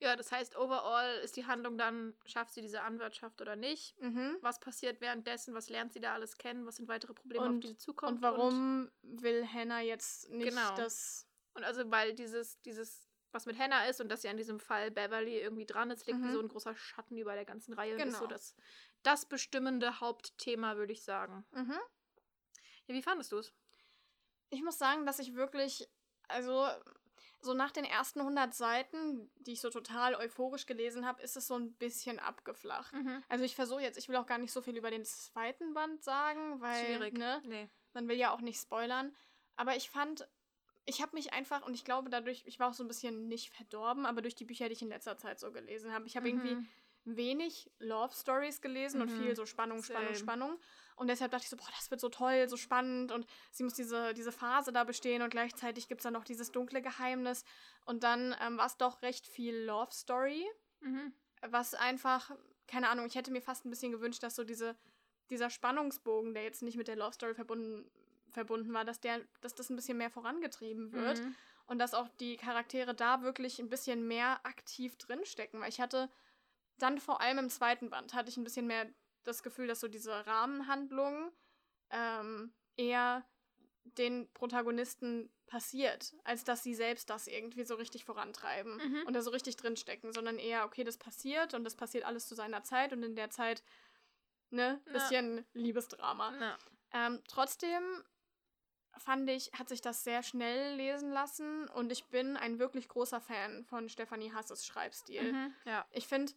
Ja, 0.00 0.16
das 0.16 0.32
heißt, 0.32 0.56
overall 0.56 1.18
ist 1.18 1.36
die 1.36 1.46
Handlung 1.46 1.78
dann, 1.78 2.14
schafft 2.26 2.52
sie 2.54 2.60
diese 2.60 2.82
Anwaltschaft 2.82 3.40
oder 3.40 3.56
nicht? 3.56 3.98
Mhm. 4.00 4.36
Was 4.40 4.58
passiert 4.60 5.00
währenddessen? 5.00 5.54
Was 5.54 5.68
lernt 5.68 5.92
sie 5.92 6.00
da 6.00 6.14
alles 6.14 6.36
kennen? 6.36 6.66
Was 6.66 6.76
sind 6.76 6.88
weitere 6.88 7.14
Probleme, 7.14 7.44
Und- 7.46 7.54
auf 7.56 7.60
die 7.60 7.68
sie 7.68 7.76
zukommt? 7.78 8.16
Und 8.16 8.22
warum 8.22 8.90
will 9.02 9.46
Hannah 9.46 9.80
jetzt 9.80 10.28
nicht 10.30 10.48
Genau. 10.50 10.74
das 10.76 11.26
Und, 11.54 11.60
und 11.62 11.64
also, 11.68 11.88
weil 11.90 12.14
dieses, 12.14 12.60
dieses, 12.62 13.08
was 13.30 13.46
mit 13.46 13.56
Hannah 13.58 13.86
ist 13.86 14.00
und 14.00 14.08
dass 14.08 14.24
ja 14.24 14.30
in 14.32 14.36
diesem 14.36 14.58
Fall 14.60 14.90
Beverly 14.90 15.38
irgendwie 15.40 15.66
dran 15.66 15.90
ist, 15.90 16.06
liegt 16.06 16.20
wie 16.20 16.26
Mhm. 16.26 16.32
so 16.32 16.40
ein 16.40 16.48
großer 16.48 16.74
Schatten 16.76 17.16
über 17.16 17.34
der 17.34 17.44
ganzen 17.44 17.72
Reihe 17.74 17.94
und 17.94 18.00
ist 18.02 18.14
so 18.14 18.24
Genau. 18.24 18.26
das, 18.26 18.56
das 19.04 19.26
bestimmende 19.26 20.00
Hauptthema, 20.00 20.76
würde 20.76 20.92
ich 20.92 21.02
sagen. 21.04 21.46
Mhm. 21.52 21.78
Ja, 22.86 22.94
wie 22.94 23.02
fandest 23.02 23.30
du 23.32 23.38
es? 23.38 23.52
Ich 24.50 24.62
muss 24.62 24.76
sagen, 24.78 25.06
dass 25.06 25.18
ich 25.20 25.34
wirklich, 25.34 25.88
also 26.28 26.68
so 27.44 27.54
nach 27.54 27.70
den 27.70 27.84
ersten 27.84 28.20
100 28.20 28.54
Seiten, 28.54 29.30
die 29.36 29.52
ich 29.52 29.60
so 29.60 29.70
total 29.70 30.14
euphorisch 30.14 30.66
gelesen 30.66 31.06
habe, 31.06 31.22
ist 31.22 31.36
es 31.36 31.46
so 31.46 31.54
ein 31.56 31.74
bisschen 31.74 32.18
abgeflacht. 32.18 32.94
Also 33.28 33.44
ich 33.44 33.54
versuche 33.54 33.82
jetzt, 33.82 33.98
ich 33.98 34.08
will 34.08 34.16
auch 34.16 34.26
gar 34.26 34.38
nicht 34.38 34.52
so 34.52 34.62
viel 34.62 34.76
über 34.76 34.90
den 34.90 35.04
zweiten 35.04 35.74
Band 35.74 36.02
sagen, 36.02 36.60
weil 36.60 36.84
Schwierig. 36.86 37.18
Ne, 37.18 37.40
Nee. 37.44 37.68
man 37.92 38.08
will 38.08 38.16
ja 38.16 38.32
auch 38.32 38.40
nicht 38.40 38.60
spoilern. 38.60 39.14
Aber 39.56 39.76
ich 39.76 39.90
fand, 39.90 40.28
ich 40.84 41.00
habe 41.02 41.14
mich 41.14 41.32
einfach, 41.32 41.64
und 41.66 41.74
ich 41.74 41.84
glaube 41.84 42.10
dadurch, 42.10 42.42
ich 42.46 42.58
war 42.58 42.68
auch 42.70 42.74
so 42.74 42.84
ein 42.84 42.88
bisschen 42.88 43.28
nicht 43.28 43.50
verdorben, 43.54 44.06
aber 44.06 44.22
durch 44.22 44.34
die 44.34 44.44
Bücher, 44.44 44.66
die 44.68 44.74
ich 44.74 44.82
in 44.82 44.88
letzter 44.88 45.16
Zeit 45.16 45.38
so 45.38 45.52
gelesen 45.52 45.92
habe. 45.92 46.06
Ich 46.06 46.16
habe 46.16 46.28
irgendwie 46.28 46.56
Mhm. 46.56 46.68
wenig 47.04 47.70
Love 47.78 48.14
Stories 48.14 48.60
gelesen 48.60 49.00
und 49.02 49.10
Mhm. 49.10 49.16
viel 49.16 49.36
so 49.36 49.46
Spannung, 49.46 49.82
Spannung, 49.82 50.14
Same. 50.14 50.18
Spannung. 50.18 50.60
Und 50.96 51.08
deshalb 51.08 51.32
dachte 51.32 51.44
ich 51.44 51.50
so, 51.50 51.56
boah, 51.56 51.68
das 51.76 51.90
wird 51.90 52.00
so 52.00 52.08
toll, 52.08 52.48
so 52.48 52.56
spannend 52.56 53.10
und 53.10 53.26
sie 53.50 53.64
muss 53.64 53.74
diese, 53.74 54.14
diese 54.14 54.30
Phase 54.30 54.72
da 54.72 54.84
bestehen 54.84 55.22
und 55.22 55.30
gleichzeitig 55.30 55.88
gibt 55.88 56.00
es 56.00 56.04
dann 56.04 56.12
noch 56.12 56.24
dieses 56.24 56.52
dunkle 56.52 56.82
Geheimnis. 56.82 57.44
Und 57.84 58.04
dann 58.04 58.34
ähm, 58.40 58.58
war 58.58 58.66
es 58.66 58.76
doch 58.76 59.02
recht 59.02 59.26
viel 59.26 59.56
Love 59.64 59.92
Story, 59.92 60.44
Mhm. 60.80 61.12
was 61.48 61.74
einfach, 61.74 62.30
keine 62.66 62.90
Ahnung, 62.90 63.06
ich 63.06 63.14
hätte 63.14 63.30
mir 63.32 63.42
fast 63.42 63.64
ein 63.64 63.70
bisschen 63.70 63.90
gewünscht, 63.90 64.22
dass 64.22 64.36
so 64.36 64.44
diese, 64.44 64.76
dieser 65.30 65.50
Spannungsbogen, 65.50 66.34
der 66.34 66.44
jetzt 66.44 66.62
nicht 66.62 66.76
mit 66.76 66.86
der 66.88 66.96
Love 66.96 67.14
Story 67.14 67.34
verbunden, 67.34 67.90
verbunden 68.30 68.72
war, 68.74 68.84
dass 68.84 69.00
der, 69.00 69.20
dass 69.40 69.54
das 69.54 69.70
ein 69.70 69.76
bisschen 69.76 69.96
mehr 69.98 70.10
vorangetrieben 70.10 70.92
wird 70.92 71.20
Mhm. 71.20 71.34
und 71.66 71.78
dass 71.78 71.94
auch 71.94 72.08
die 72.20 72.36
Charaktere 72.36 72.94
da 72.94 73.22
wirklich 73.22 73.58
ein 73.58 73.68
bisschen 73.70 74.06
mehr 74.06 74.44
aktiv 74.44 74.96
drinstecken. 74.98 75.60
Weil 75.60 75.68
ich 75.70 75.80
hatte 75.80 76.10
dann 76.78 76.98
vor 76.98 77.20
allem 77.20 77.38
im 77.38 77.48
zweiten 77.50 77.90
Band 77.90 78.14
hatte 78.14 78.28
ich 78.28 78.36
ein 78.36 78.44
bisschen 78.44 78.66
mehr 78.66 78.86
das 79.24 79.42
Gefühl, 79.42 79.66
dass 79.66 79.80
so 79.80 79.88
diese 79.88 80.26
Rahmenhandlung 80.26 81.32
ähm, 81.90 82.52
eher 82.76 83.24
den 83.84 84.32
Protagonisten 84.32 85.30
passiert, 85.46 86.14
als 86.24 86.44
dass 86.44 86.62
sie 86.62 86.74
selbst 86.74 87.10
das 87.10 87.26
irgendwie 87.26 87.64
so 87.64 87.74
richtig 87.74 88.04
vorantreiben 88.04 88.76
Mhm. 88.76 89.02
und 89.06 89.12
da 89.12 89.20
so 89.20 89.30
richtig 89.30 89.56
drinstecken, 89.56 90.12
sondern 90.12 90.38
eher, 90.38 90.64
okay, 90.64 90.84
das 90.84 90.96
passiert 90.96 91.52
und 91.54 91.64
das 91.64 91.76
passiert 91.76 92.04
alles 92.04 92.26
zu 92.26 92.34
seiner 92.34 92.62
Zeit 92.64 92.92
und 92.92 93.02
in 93.02 93.14
der 93.14 93.30
Zeit, 93.30 93.62
ne, 94.50 94.80
Ja. 94.86 94.92
bisschen 94.92 95.44
Liebesdrama. 95.52 96.34
Ja. 96.40 96.58
Ähm, 96.92 97.20
trotzdem 97.28 97.82
fand 98.96 99.28
ich, 99.28 99.52
hat 99.52 99.68
sich 99.68 99.80
das 99.80 100.04
sehr 100.04 100.22
schnell 100.22 100.76
lesen 100.76 101.10
lassen 101.12 101.68
und 101.68 101.92
ich 101.92 102.06
bin 102.06 102.36
ein 102.36 102.58
wirklich 102.58 102.88
großer 102.88 103.20
Fan 103.20 103.64
von 103.64 103.88
Stefanie 103.88 104.32
Hasses 104.32 104.64
Schreibstil. 104.64 105.32
Mhm. 105.32 105.54
Ja. 105.66 105.86
Ich 105.90 106.06
finde, 106.06 106.32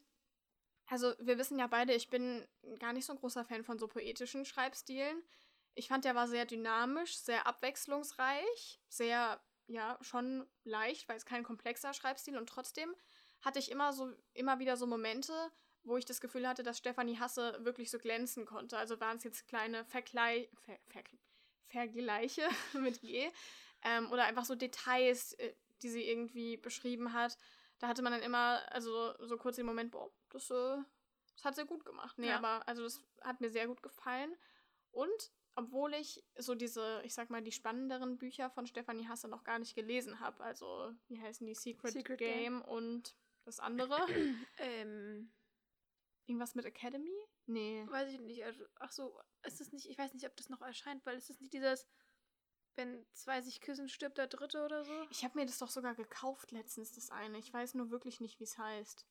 also 0.88 1.14
wir 1.20 1.38
wissen 1.38 1.60
ja 1.60 1.68
beide, 1.68 1.94
ich 1.94 2.10
bin 2.10 2.48
gar 2.80 2.94
nicht 2.94 3.06
so 3.06 3.14
ein 3.14 3.20
großer 3.20 3.46
Fan 3.46 3.64
von 3.64 3.78
so 3.78 3.88
poetischen 3.88 4.46
Schreibstilen. 4.46 5.22
Ich 5.76 5.90
fand, 5.90 6.06
der 6.06 6.16
war 6.16 6.28
sehr 6.28 6.46
dynamisch, 6.46 7.18
sehr 7.18 7.46
abwechslungsreich, 7.46 8.82
sehr, 8.90 9.40
ja, 9.68 9.98
schon 10.02 10.48
leicht, 10.64 11.08
weil 11.08 11.18
es 11.18 11.26
kein 11.26 11.44
komplexer 11.44 11.94
Schreibstil 11.94 12.38
und 12.38 12.48
trotzdem 12.48 12.96
hatte 13.42 13.60
ich 13.60 13.70
immer 13.70 13.94
so, 13.94 14.12
immer 14.34 14.60
wieder 14.60 14.78
so 14.78 14.88
Momente, 14.88 15.34
wo 15.84 15.98
ich 15.98 16.06
das 16.06 16.22
Gefühl 16.22 16.48
hatte, 16.48 16.64
dass 16.64 16.78
Stefanie 16.78 17.20
Hasse 17.20 17.58
wirklich 17.62 17.92
so 17.92 18.00
glänzen 18.00 18.46
konnte. 18.46 18.78
Also 18.78 19.00
waren 19.00 19.18
es 19.18 19.24
jetzt 19.24 19.48
kleine 19.48 19.86
Verglei 19.86 20.50
Ver 20.66 20.80
Ver 20.88 21.04
Vergleiche 21.68 22.48
mit 22.74 23.02
G 23.02 23.30
ähm, 23.84 24.12
oder 24.12 24.26
einfach 24.26 24.46
so 24.46 24.56
Details, 24.56 25.34
äh, 25.34 25.54
die 25.82 25.90
sie 25.90 26.04
irgendwie 26.04 26.58
beschrieben 26.58 27.14
hat. 27.14 27.38
Da 27.80 27.88
hatte 27.88 28.02
man 28.02 28.12
dann 28.12 28.22
immer, 28.24 28.62
also 28.72 29.14
so 29.26 29.38
kurz 29.38 29.56
den 29.58 29.66
Moment, 29.66 29.92
boah, 29.92 30.12
das, 30.30 30.50
äh, 30.50 30.78
das 31.36 31.46
hat 31.46 31.56
sehr 31.56 31.66
gut 31.66 31.86
gemacht. 31.86 32.18
Nee, 32.18 32.30
Ja. 32.30 32.38
aber 32.38 32.68
also 32.68 32.84
das 32.84 33.04
hat 33.22 33.40
mir 33.42 33.50
sehr 33.50 33.68
gut 33.68 33.84
gefallen. 33.84 34.36
Und 34.92 35.32
obwohl 35.56 35.94
ich 35.94 36.24
so 36.38 36.56
diese, 36.56 37.02
ich 37.04 37.14
sag 37.14 37.30
mal, 37.30 37.42
die 37.44 37.52
spannenderen 37.52 38.18
Bücher 38.18 38.50
von 38.50 38.66
Stefanie 38.68 39.08
Hasse 39.08 39.28
noch 39.28 39.44
gar 39.44 39.60
nicht 39.60 39.76
gelesen 39.76 40.20
habe, 40.20 40.44
also 40.44 40.92
wie 41.08 41.20
heißen 41.22 41.46
die 41.46 41.56
Secret, 41.56 41.92
Secret 41.94 42.18
Game, 42.20 42.60
Game. 42.60 42.62
und 42.64 43.16
das 43.44 43.60
andere, 43.60 43.96
Ähm, 44.60 45.32
irgendwas 46.26 46.56
mit 46.56 46.66
Academy? 46.66 47.16
Nee. 47.46 47.86
weiß 47.88 48.12
ich 48.12 48.20
nicht. 48.20 48.44
Also, 48.44 48.66
ach 48.80 48.92
so, 48.92 49.20
ist 49.44 49.62
es 49.62 49.72
nicht, 49.72 49.90
ich 49.90 49.98
weiß 49.98 50.14
nicht, 50.14 50.26
ob 50.28 50.36
das 50.36 50.50
noch 50.50 50.62
erscheint, 50.62 51.06
weil 51.06 51.18
ist 51.18 51.30
es 51.30 51.40
nicht 51.40 51.54
dieses, 51.54 51.88
wenn 52.78 53.06
zwei 53.14 53.42
sich 53.42 53.62
küssen, 53.62 53.90
stirbt 53.90 54.18
der 54.18 54.28
dritte 54.28 54.64
oder 54.64 54.84
so? 54.84 54.94
Ich 55.10 55.24
habe 55.24 55.38
mir 55.38 55.46
das 55.46 55.58
doch 55.58 55.70
sogar 55.70 55.96
gekauft 55.96 56.52
letztens, 56.52 56.94
das 56.94 57.10
eine. 57.10 57.38
Ich 57.40 57.52
weiß 57.52 57.74
nur 57.74 57.90
wirklich 57.92 58.20
nicht, 58.20 58.40
wie 58.40 58.46
es 58.46 58.58
heißt. 58.58 59.06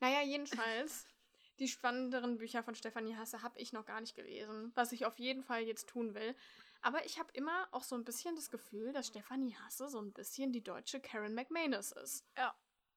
Naja, 0.00 0.22
jedenfalls, 0.22 1.06
die 1.58 1.68
spannenderen 1.68 2.38
Bücher 2.38 2.62
von 2.62 2.74
Stefanie 2.74 3.16
Hasse 3.16 3.42
habe 3.42 3.58
ich 3.58 3.72
noch 3.72 3.84
gar 3.84 4.00
nicht 4.00 4.16
gelesen, 4.16 4.72
was 4.74 4.92
ich 4.92 5.06
auf 5.06 5.18
jeden 5.18 5.44
Fall 5.44 5.62
jetzt 5.62 5.88
tun 5.88 6.14
will. 6.14 6.34
Aber 6.82 7.04
ich 7.06 7.18
habe 7.18 7.30
immer 7.32 7.68
auch 7.70 7.82
so 7.82 7.94
ein 7.94 8.04
bisschen 8.04 8.36
das 8.36 8.50
Gefühl, 8.50 8.92
dass 8.92 9.06
Stefanie 9.06 9.56
Hasse 9.56 9.88
so 9.88 10.00
ein 10.00 10.12
bisschen 10.12 10.52
die 10.52 10.62
deutsche 10.62 11.00
Karen 11.00 11.34
McManus 11.34 11.92
ist. 11.92 12.26
Ja. 12.36 12.54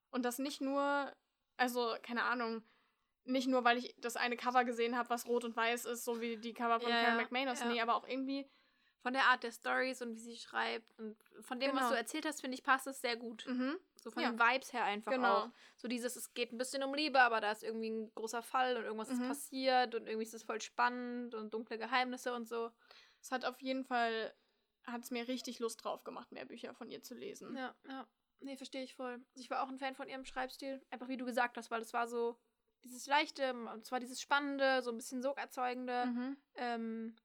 Und 0.10 0.24
das 0.24 0.40
nicht 0.40 0.62
nur, 0.62 1.14
also 1.58 1.96
keine 2.02 2.24
Ahnung, 2.24 2.64
nicht 3.24 3.48
nur, 3.48 3.64
weil 3.64 3.78
ich 3.78 3.96
das 4.00 4.16
eine 4.16 4.38
Cover 4.38 4.64
gesehen 4.66 4.98
habe, 4.98 5.10
was 5.10 5.26
rot 5.28 5.44
und 5.44 5.56
weiß 5.56 5.86
ist, 5.86 6.06
so 6.06 6.22
wie 6.22 6.38
die 6.38 6.54
Cover 6.54 6.80
von 6.80 6.90
Ja, 6.90 7.04
Karen 7.04 7.18
McManus, 7.18 7.60
ja. 7.60 7.68
nee, 7.68 7.82
aber 7.82 7.96
auch 7.96 8.08
irgendwie 8.08 8.50
von 9.02 9.14
der 9.14 9.26
Art 9.26 9.44
der 9.44 9.52
Stories 9.52 10.02
und 10.02 10.16
wie 10.16 10.20
sie 10.20 10.38
schreibt 10.38 10.98
und 11.00 11.18
von 11.42 11.60
dem, 11.60 11.72
was 11.72 11.78
Genau. 11.80 11.90
du 11.92 11.98
erzählt 11.98 12.26
hast, 12.26 12.42
finde 12.42 12.56
ich, 12.56 12.64
passt 12.64 12.88
es 12.88 13.00
sehr 13.02 13.16
gut. 13.16 13.46
Mhm. 13.48 13.78
So 14.02 14.12
von 14.12 14.24
Ja. 14.24 14.32
den 14.32 14.40
Vibes 14.40 14.74
her 14.74 14.84
einfach 14.84 15.12
Genau. 15.12 15.38
auch. 15.46 15.50
So 15.76 15.88
dieses, 15.88 16.16
es 16.16 16.34
geht 16.34 16.52
ein 16.52 16.58
bisschen 16.58 16.84
um 16.84 16.94
Liebe, 16.94 17.20
aber 17.22 17.40
da 17.42 17.52
ist 17.52 17.64
irgendwie 17.64 17.90
ein 17.90 18.12
großer 18.16 18.42
Fall 18.44 18.76
und 18.78 18.84
irgendwas 18.84 19.10
ist 19.10 19.20
Mhm. 19.20 19.28
passiert 19.28 19.96
und 19.96 20.08
irgendwie 20.08 20.26
ist 20.26 20.34
es 20.34 20.44
voll 20.44 20.62
spannend 20.62 21.36
und 21.36 21.54
dunkle 21.54 21.78
Geheimnisse 21.78 22.34
und 22.34 22.48
so. 22.48 22.72
Es 23.22 23.32
hat 23.32 23.46
auf 23.46 23.62
jeden 23.62 23.84
Fall, 23.86 24.34
hat 24.86 25.04
es 25.04 25.12
mir 25.12 25.28
richtig 25.28 25.60
Lust 25.60 25.84
drauf 25.84 26.04
gemacht, 26.04 26.32
mehr 26.32 26.46
Bücher 26.46 26.74
von 26.74 26.90
ihr 26.90 27.02
zu 27.04 27.14
lesen. 27.16 27.56
Ja, 27.56 27.76
ja. 27.88 28.08
Nee, 28.40 28.56
verstehe 28.56 28.84
ich 28.84 28.96
voll. 28.96 29.14
Also 29.14 29.42
ich 29.42 29.50
war 29.50 29.64
auch 29.64 29.70
ein 29.70 29.80
Fan 29.80 29.96
von 29.96 30.08
ihrem 30.08 30.24
Schreibstil. 30.26 30.80
Einfach 30.92 31.08
wie 31.08 31.18
du 31.18 31.26
gesagt 31.26 31.58
hast, 31.58 31.72
weil 31.72 31.82
es 31.82 31.92
war 31.94 32.08
so 32.08 32.38
dieses 32.84 33.08
Leichte, 33.08 33.52
und 33.54 33.84
zwar 33.86 34.00
dieses 34.00 34.22
Spannende, 34.22 34.82
so 34.84 34.92
ein 34.92 34.98
bisschen 34.98 35.24
Sogerzeugende. 35.24 36.06
Mhm. 36.06 36.38
Ähm, 36.56 37.16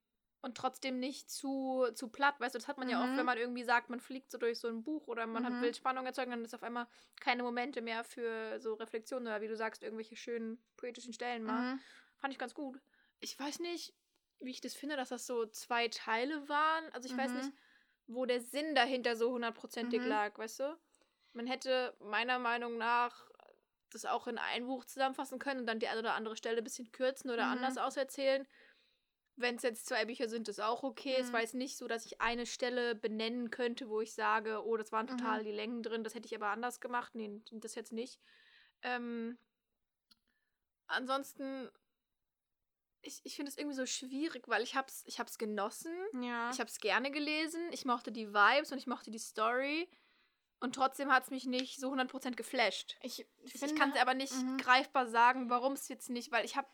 und 0.43 0.57
trotzdem 0.57 0.99
nicht 0.99 1.31
zu, 1.31 1.89
zu 1.95 2.09
platt. 2.09 2.41
Weißt 2.41 2.55
du, 2.55 2.59
das 2.59 2.69
hat 2.69 2.79
man 2.79 2.89
ja 2.89 3.03
oft, 3.03 3.13
Mhm. 3.13 3.17
wenn 3.17 3.27
man 3.27 3.39
irgendwie 3.39 3.65
sagt, 3.65 3.91
man 3.91 4.01
fliegt 4.01 4.31
so 4.31 4.39
durch 4.39 4.59
so 4.59 4.69
ein 4.69 4.83
Buch 4.83 5.07
oder 5.09 5.27
man 5.27 5.45
hat 5.47 5.53
Mhm. 5.53 5.61
will 5.61 5.75
Spannung 5.75 6.05
erzeugen, 6.07 6.33
dann 6.33 6.45
ist 6.45 6.55
auf 6.55 6.63
einmal 6.65 6.89
keine 7.21 7.43
Momente 7.45 7.81
mehr 7.81 8.05
für 8.05 8.61
so 8.61 8.75
Reflexionen 8.75 9.29
oder 9.29 9.41
wie 9.41 9.49
du 9.49 9.57
sagst, 9.57 9.83
irgendwelche 9.83 10.17
schönen 10.17 10.63
poetischen 10.77 11.13
Stellen 11.13 11.45
mal. 11.45 11.65
Mhm. 11.65 11.81
Fand 12.17 12.33
ich 12.33 12.39
ganz 12.39 12.55
gut. 12.55 12.81
Ich 13.21 13.39
weiß 13.39 13.61
nicht, 13.61 13.95
wie 14.41 14.51
ich 14.51 14.61
das 14.61 14.75
finde, 14.75 14.97
dass 14.97 15.11
das 15.11 15.27
so 15.27 15.47
zwei 15.47 15.89
Teile 15.89 16.49
waren. 16.49 16.93
Also 16.93 17.07
ich 17.07 17.17
weiß 17.17 17.33
Mhm. 17.33 17.35
nicht, 17.35 17.55
wo 18.07 18.27
der 18.27 18.41
Sinn 18.41 18.75
dahinter 18.75 19.17
so 19.17 19.31
hundertprozentig 19.33 20.03
Mhm. 20.03 20.05
lag, 20.05 20.37
weißt 20.39 20.61
du? 20.61 20.79
Man 21.33 21.47
hätte 21.47 21.97
meiner 22.01 22.39
Meinung 22.39 22.79
nach 22.79 23.29
das 23.91 24.05
auch 24.07 24.27
in 24.27 24.39
ein 24.39 24.67
Buch 24.67 24.85
zusammenfassen 24.85 25.39
können 25.39 25.61
und 25.61 25.67
dann 25.67 25.79
die 25.79 25.89
eine 25.89 26.01
oder 26.01 26.15
andere 26.15 26.37
Stelle 26.37 26.59
ein 26.59 26.65
bisschen 26.65 26.93
kürzen 26.93 27.31
oder 27.31 27.49
Mhm. 27.49 27.49
anders 27.49 27.79
auserzählen. 27.79 28.47
Wenn 29.37 29.57
es 29.57 29.63
jetzt 29.63 29.87
zwei 29.87 30.05
Bücher 30.05 30.29
sind, 30.29 30.49
ist 30.49 30.61
auch 30.61 30.83
okay. 30.83 31.17
Es 31.19 31.29
Mhm. 31.29 31.33
war 31.33 31.41
jetzt 31.41 31.55
nicht 31.55 31.77
so, 31.77 31.89
dass 31.89 32.05
ich 32.07 32.21
eine 32.21 32.45
Stelle 32.47 32.95
benennen 32.95 33.51
könnte, 33.51 33.89
wo 33.89 34.01
ich 34.01 34.13
sage, 34.15 34.65
oh, 34.65 34.77
das 34.77 34.93
waren 34.93 35.07
Mhm. 35.07 35.11
total 35.19 35.43
die 35.43 35.51
Längen 35.53 35.83
drin, 35.83 36.05
das 36.05 36.15
hätte 36.15 36.27
ich 36.27 36.35
aber 36.35 36.49
anders 36.49 36.81
gemacht. 36.81 37.15
Nee, 37.15 37.41
das 37.51 37.75
jetzt 37.75 37.93
nicht. 37.93 38.21
Ähm, 38.83 39.39
ansonsten, 40.87 41.71
ich, 43.01 43.21
ich 43.25 43.35
finde 43.37 43.51
es 43.51 43.59
irgendwie 43.59 43.77
so 43.77 43.87
schwierig, 43.87 44.49
weil 44.49 44.63
ich 44.63 44.77
hab's, 44.77 45.03
ich 45.07 45.19
hab's 45.19 45.39
genossen. 45.39 45.93
Ja. 46.21 46.51
Ich 46.51 46.61
habe 46.61 46.69
es 46.69 46.79
gerne 46.79 47.11
gelesen. 47.11 47.61
Ich 47.73 47.85
mochte 47.85 48.13
die 48.13 48.29
Vibes 48.33 48.71
und 48.71 48.79
ich 48.79 48.87
mochte 48.87 49.11
die 49.11 49.19
Story. 49.19 49.89
Und 50.61 50.77
trotzdem 50.77 51.11
hat 51.11 51.25
es 51.25 51.31
mich 51.31 51.47
nicht 51.47 51.81
so 51.81 51.91
100% 51.93 52.37
geflasht. 52.37 52.97
ich, 53.03 53.27
Ich, 53.43 53.55
finde, 53.55 53.75
kann 53.75 53.91
es 53.91 53.97
aber 54.01 54.15
nicht 54.15 54.33
Mhm. 54.33 54.59
greifbar 54.59 55.09
sagen, 55.09 55.51
warum 55.51 55.73
es 55.73 55.89
jetzt 55.89 56.09
nicht, 56.11 56.31
weil 56.31 56.45
ich 56.45 56.57
habe 56.57 56.69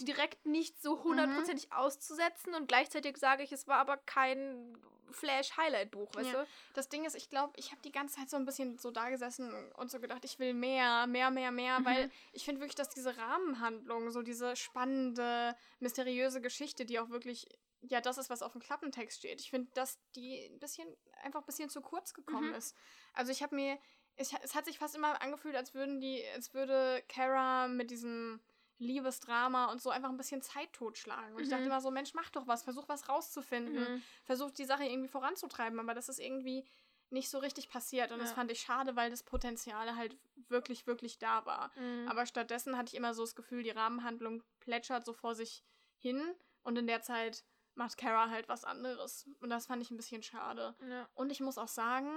direkt 0.00 0.44
nicht 0.46 0.80
so 0.82 0.96
Mhm. 0.96 1.02
hundertprozentig 1.04 1.72
auszusetzen 1.72 2.54
und 2.54 2.66
gleichzeitig 2.68 3.16
sage 3.16 3.42
ich, 3.42 3.52
es 3.52 3.66
war 3.68 3.78
aber 3.78 3.96
kein 3.96 4.76
Flash-Highlight-Buch, 5.10 6.14
weißt 6.14 6.32
Ja. 6.32 6.42
du? 6.42 6.48
Das 6.74 6.88
Ding 6.88 7.04
ist, 7.04 7.14
ich 7.14 7.28
glaube, 7.30 7.52
ich 7.56 7.70
habe 7.70 7.80
die 7.82 7.92
ganze 7.92 8.16
Zeit 8.16 8.30
so 8.30 8.36
ein 8.36 8.44
bisschen 8.44 8.78
so 8.78 8.90
da 8.90 9.10
gesessen 9.10 9.52
und 9.74 9.90
so 9.90 10.00
gedacht, 10.00 10.24
ich 10.24 10.38
will 10.38 10.54
mehr, 10.54 11.06
mehr, 11.06 11.30
mehr, 11.30 11.52
mehr, 11.52 11.80
Mhm. 11.80 11.84
weil 11.84 12.10
ich 12.32 12.44
finde 12.44 12.60
wirklich, 12.60 12.74
dass 12.74 12.88
diese 12.88 13.16
Rahmenhandlung, 13.16 14.10
so 14.10 14.22
diese 14.22 14.56
spannende, 14.56 15.56
mysteriöse 15.78 16.40
Geschichte, 16.40 16.84
die 16.84 16.98
auch 16.98 17.10
wirklich, 17.10 17.46
ja, 17.82 18.00
das 18.00 18.18
ist, 18.18 18.30
was 18.30 18.42
auf 18.42 18.52
dem 18.52 18.60
Klappentext 18.62 19.18
steht. 19.18 19.40
Ich 19.40 19.50
finde, 19.50 19.70
dass 19.74 19.98
die 20.16 20.46
ein 20.46 20.58
bisschen, 20.58 20.88
einfach 21.22 21.40
ein 21.40 21.46
bisschen 21.46 21.68
zu 21.70 21.80
kurz 21.80 22.14
gekommen 22.14 22.48
Mhm. 22.48 22.54
ist. 22.54 22.74
Also 23.12 23.30
ich 23.30 23.42
habe 23.42 23.54
mir, 23.54 23.78
ich, 24.16 24.32
es 24.42 24.54
hat 24.54 24.64
sich 24.64 24.78
fast 24.78 24.96
immer 24.96 25.20
angefühlt, 25.22 25.54
als 25.56 25.74
würden 25.74 26.00
die, 26.00 26.24
als 26.34 26.54
würde 26.54 27.02
Kara 27.08 27.68
mit 27.68 27.90
diesem 27.90 28.40
Liebesdrama 28.78 29.66
und 29.66 29.80
so 29.80 29.90
einfach 29.90 30.10
ein 30.10 30.16
bisschen 30.16 30.42
Zeit 30.42 30.72
totschlagen. 30.72 31.34
Und 31.36 31.42
ich 31.42 31.48
dachte 31.48 31.62
Mhm. 31.62 31.68
immer 31.68 31.80
so, 31.80 31.90
Mensch, 31.90 32.14
mach 32.14 32.30
doch 32.30 32.46
was, 32.46 32.62
versuch 32.62 32.88
was 32.88 33.08
rauszufinden 33.08 34.02
versucht, 34.24 34.58
die 34.58 34.64
Sache 34.64 34.84
irgendwie 34.84 35.08
voranzutreiben, 35.08 35.78
aber 35.78 35.94
das 35.94 36.08
ist 36.08 36.18
irgendwie 36.18 36.66
nicht 37.10 37.30
so 37.30 37.38
richtig 37.38 37.68
passiert. 37.68 38.10
Und 38.10 38.18
das 38.18 38.30
Ja. 38.30 38.34
fand 38.36 38.50
ich 38.50 38.60
schade, 38.60 38.96
weil 38.96 39.10
das 39.10 39.22
Potenzial 39.22 39.94
halt 39.96 40.16
wirklich, 40.48 40.86
wirklich 40.86 41.18
da 41.18 41.46
war. 41.46 41.70
Mhm. 41.76 42.08
Aber 42.08 42.26
stattdessen 42.26 42.76
hatte 42.76 42.88
ich 42.88 42.94
immer 42.94 43.14
so 43.14 43.22
das 43.22 43.36
Gefühl, 43.36 43.62
die 43.62 43.70
Rahmenhandlung 43.70 44.42
plätschert 44.60 45.04
so 45.04 45.12
vor 45.12 45.34
sich 45.34 45.62
hin 45.96 46.34
und 46.62 46.76
in 46.76 46.86
der 46.88 47.02
Zeit 47.02 47.44
macht 47.76 47.96
Kara 47.96 48.30
halt 48.30 48.48
was 48.48 48.64
anderes. 48.64 49.28
Und 49.40 49.50
das 49.50 49.66
fand 49.66 49.82
ich 49.82 49.90
ein 49.90 49.96
bisschen 49.96 50.22
schade. 50.22 50.74
ja. 50.88 51.08
Und 51.14 51.30
ich 51.30 51.40
muss 51.40 51.58
auch 51.58 51.68
sagen, 51.68 52.10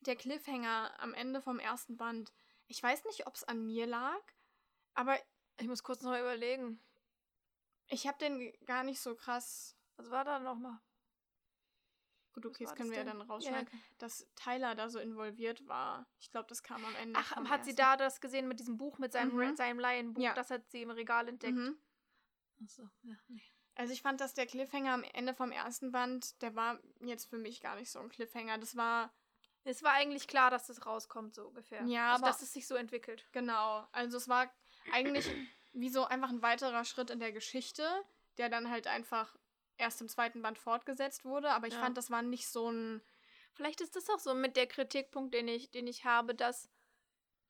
der 0.00 0.16
Cliffhanger 0.16 0.92
am 0.98 1.14
Ende 1.14 1.40
vom 1.40 1.58
ersten 1.58 1.96
Band, 1.96 2.32
ich 2.66 2.82
weiß 2.82 3.04
nicht, 3.04 3.26
ob 3.26 3.34
es 3.34 3.44
an 3.44 3.64
mir 3.66 3.86
lag, 3.86 4.20
aber 4.94 5.18
Ich 5.58 5.66
muss 5.68 5.82
kurz 5.82 6.02
noch 6.02 6.18
überlegen. 6.18 6.80
ich 7.88 8.06
habe 8.06 8.18
den 8.18 8.52
gar 8.64 8.82
nicht 8.84 9.00
so 9.00 9.14
krass. 9.14 9.76
Was 9.96 10.10
war 10.10 10.24
da 10.24 10.38
nochmal? 10.38 10.78
Gut, 12.32 12.46
okay, 12.46 12.64
das 12.64 12.74
können 12.76 12.90
wir 12.90 12.98
ja 12.98 13.04
dann 13.04 13.20
rausschneiden. 13.22 13.66
rausschneiden. 13.66 13.84
dass 13.98 14.26
Tyler 14.36 14.74
da 14.76 14.88
so 14.88 15.00
involviert 15.00 15.66
war. 15.66 16.06
Ich 16.20 16.30
glaube, 16.30 16.46
das 16.48 16.62
kam 16.62 16.84
am 16.84 16.94
Ende. 16.94 17.18
Ach, 17.18 17.34
hat 17.50 17.64
sie 17.64 17.74
da 17.74 17.96
das 17.96 18.20
gesehen 18.20 18.46
mit 18.46 18.60
diesem 18.60 18.76
Buch, 18.78 18.98
mit 18.98 19.12
seinem, 19.12 19.34
Mhm. 19.36 19.56
Seinem 19.56 19.80
Laienbuch? 19.80 20.22
Ja. 20.22 20.32
Das 20.34 20.50
hat 20.50 20.70
sie 20.70 20.82
im 20.82 20.90
Regal 20.90 21.28
entdeckt. 21.28 21.56
Mhm. 21.56 21.76
Achso, 22.62 22.88
ja, 23.02 23.16
nee. 23.28 23.42
Also 23.74 23.92
ich 23.92 24.02
fand, 24.02 24.20
dass 24.20 24.34
der 24.34 24.46
Cliffhanger 24.46 24.92
am 24.92 25.02
Ende 25.02 25.34
vom 25.34 25.50
ersten 25.52 25.90
Band, 25.90 26.40
der 26.42 26.54
war 26.54 26.78
jetzt 27.00 27.28
für 27.30 27.38
mich 27.38 27.60
gar 27.60 27.74
nicht 27.76 27.90
so 27.90 27.98
ein 27.98 28.08
Cliffhanger. 28.10 28.58
Das 28.58 28.76
war, 28.76 29.12
Es 29.64 29.82
war 29.82 29.92
eigentlich 29.92 30.26
klar, 30.28 30.50
dass 30.50 30.66
das 30.68 30.86
rauskommt, 30.86 31.34
so 31.34 31.48
ungefähr. 31.48 31.84
Ja, 31.84 32.12
also, 32.12 32.22
aber- 32.24 32.32
dass 32.32 32.42
es 32.42 32.52
sich 32.52 32.66
so 32.66 32.76
entwickelt. 32.76 33.26
genau, 33.32 33.86
also 33.92 34.16
es 34.18 34.28
war 34.28 34.50
eigentlich 34.92 35.26
wie 35.72 35.88
so 35.88 36.04
einfach 36.04 36.30
ein 36.30 36.42
weiterer 36.42 36.84
Schritt 36.84 37.10
in 37.10 37.20
der 37.20 37.32
Geschichte, 37.32 37.88
der 38.38 38.48
dann 38.48 38.70
halt 38.70 38.86
einfach 38.86 39.36
erst 39.78 40.00
im 40.00 40.08
zweiten 40.08 40.42
Band 40.42 40.58
fortgesetzt 40.58 41.24
wurde. 41.24 41.50
Aber 41.50 41.66
ich 41.66 41.74
Ja. 41.74 41.80
fand, 41.80 41.96
das 41.96 42.10
war 42.10 42.22
nicht 42.22 42.48
so 42.48 42.70
ein... 42.70 43.02
Vielleicht 43.54 43.80
ist 43.80 43.96
das 43.96 44.08
auch 44.10 44.18
so 44.18 44.34
mit 44.34 44.56
der 44.56 44.66
Kritikpunkt, 44.66 45.34
den 45.34 45.48
ich, 45.48 45.70
den 45.70 45.86
ich 45.86 46.04
habe, 46.04 46.34
dass 46.34 46.68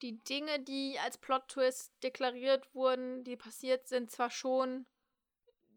die 0.02 0.18
Dinge, 0.24 0.60
die 0.60 0.98
als 0.98 1.18
Plot-Twist 1.18 1.92
deklariert 2.02 2.74
wurden, 2.74 3.22
die 3.24 3.36
passiert 3.36 3.86
sind, 3.86 4.10
zwar 4.10 4.30
schon 4.30 4.86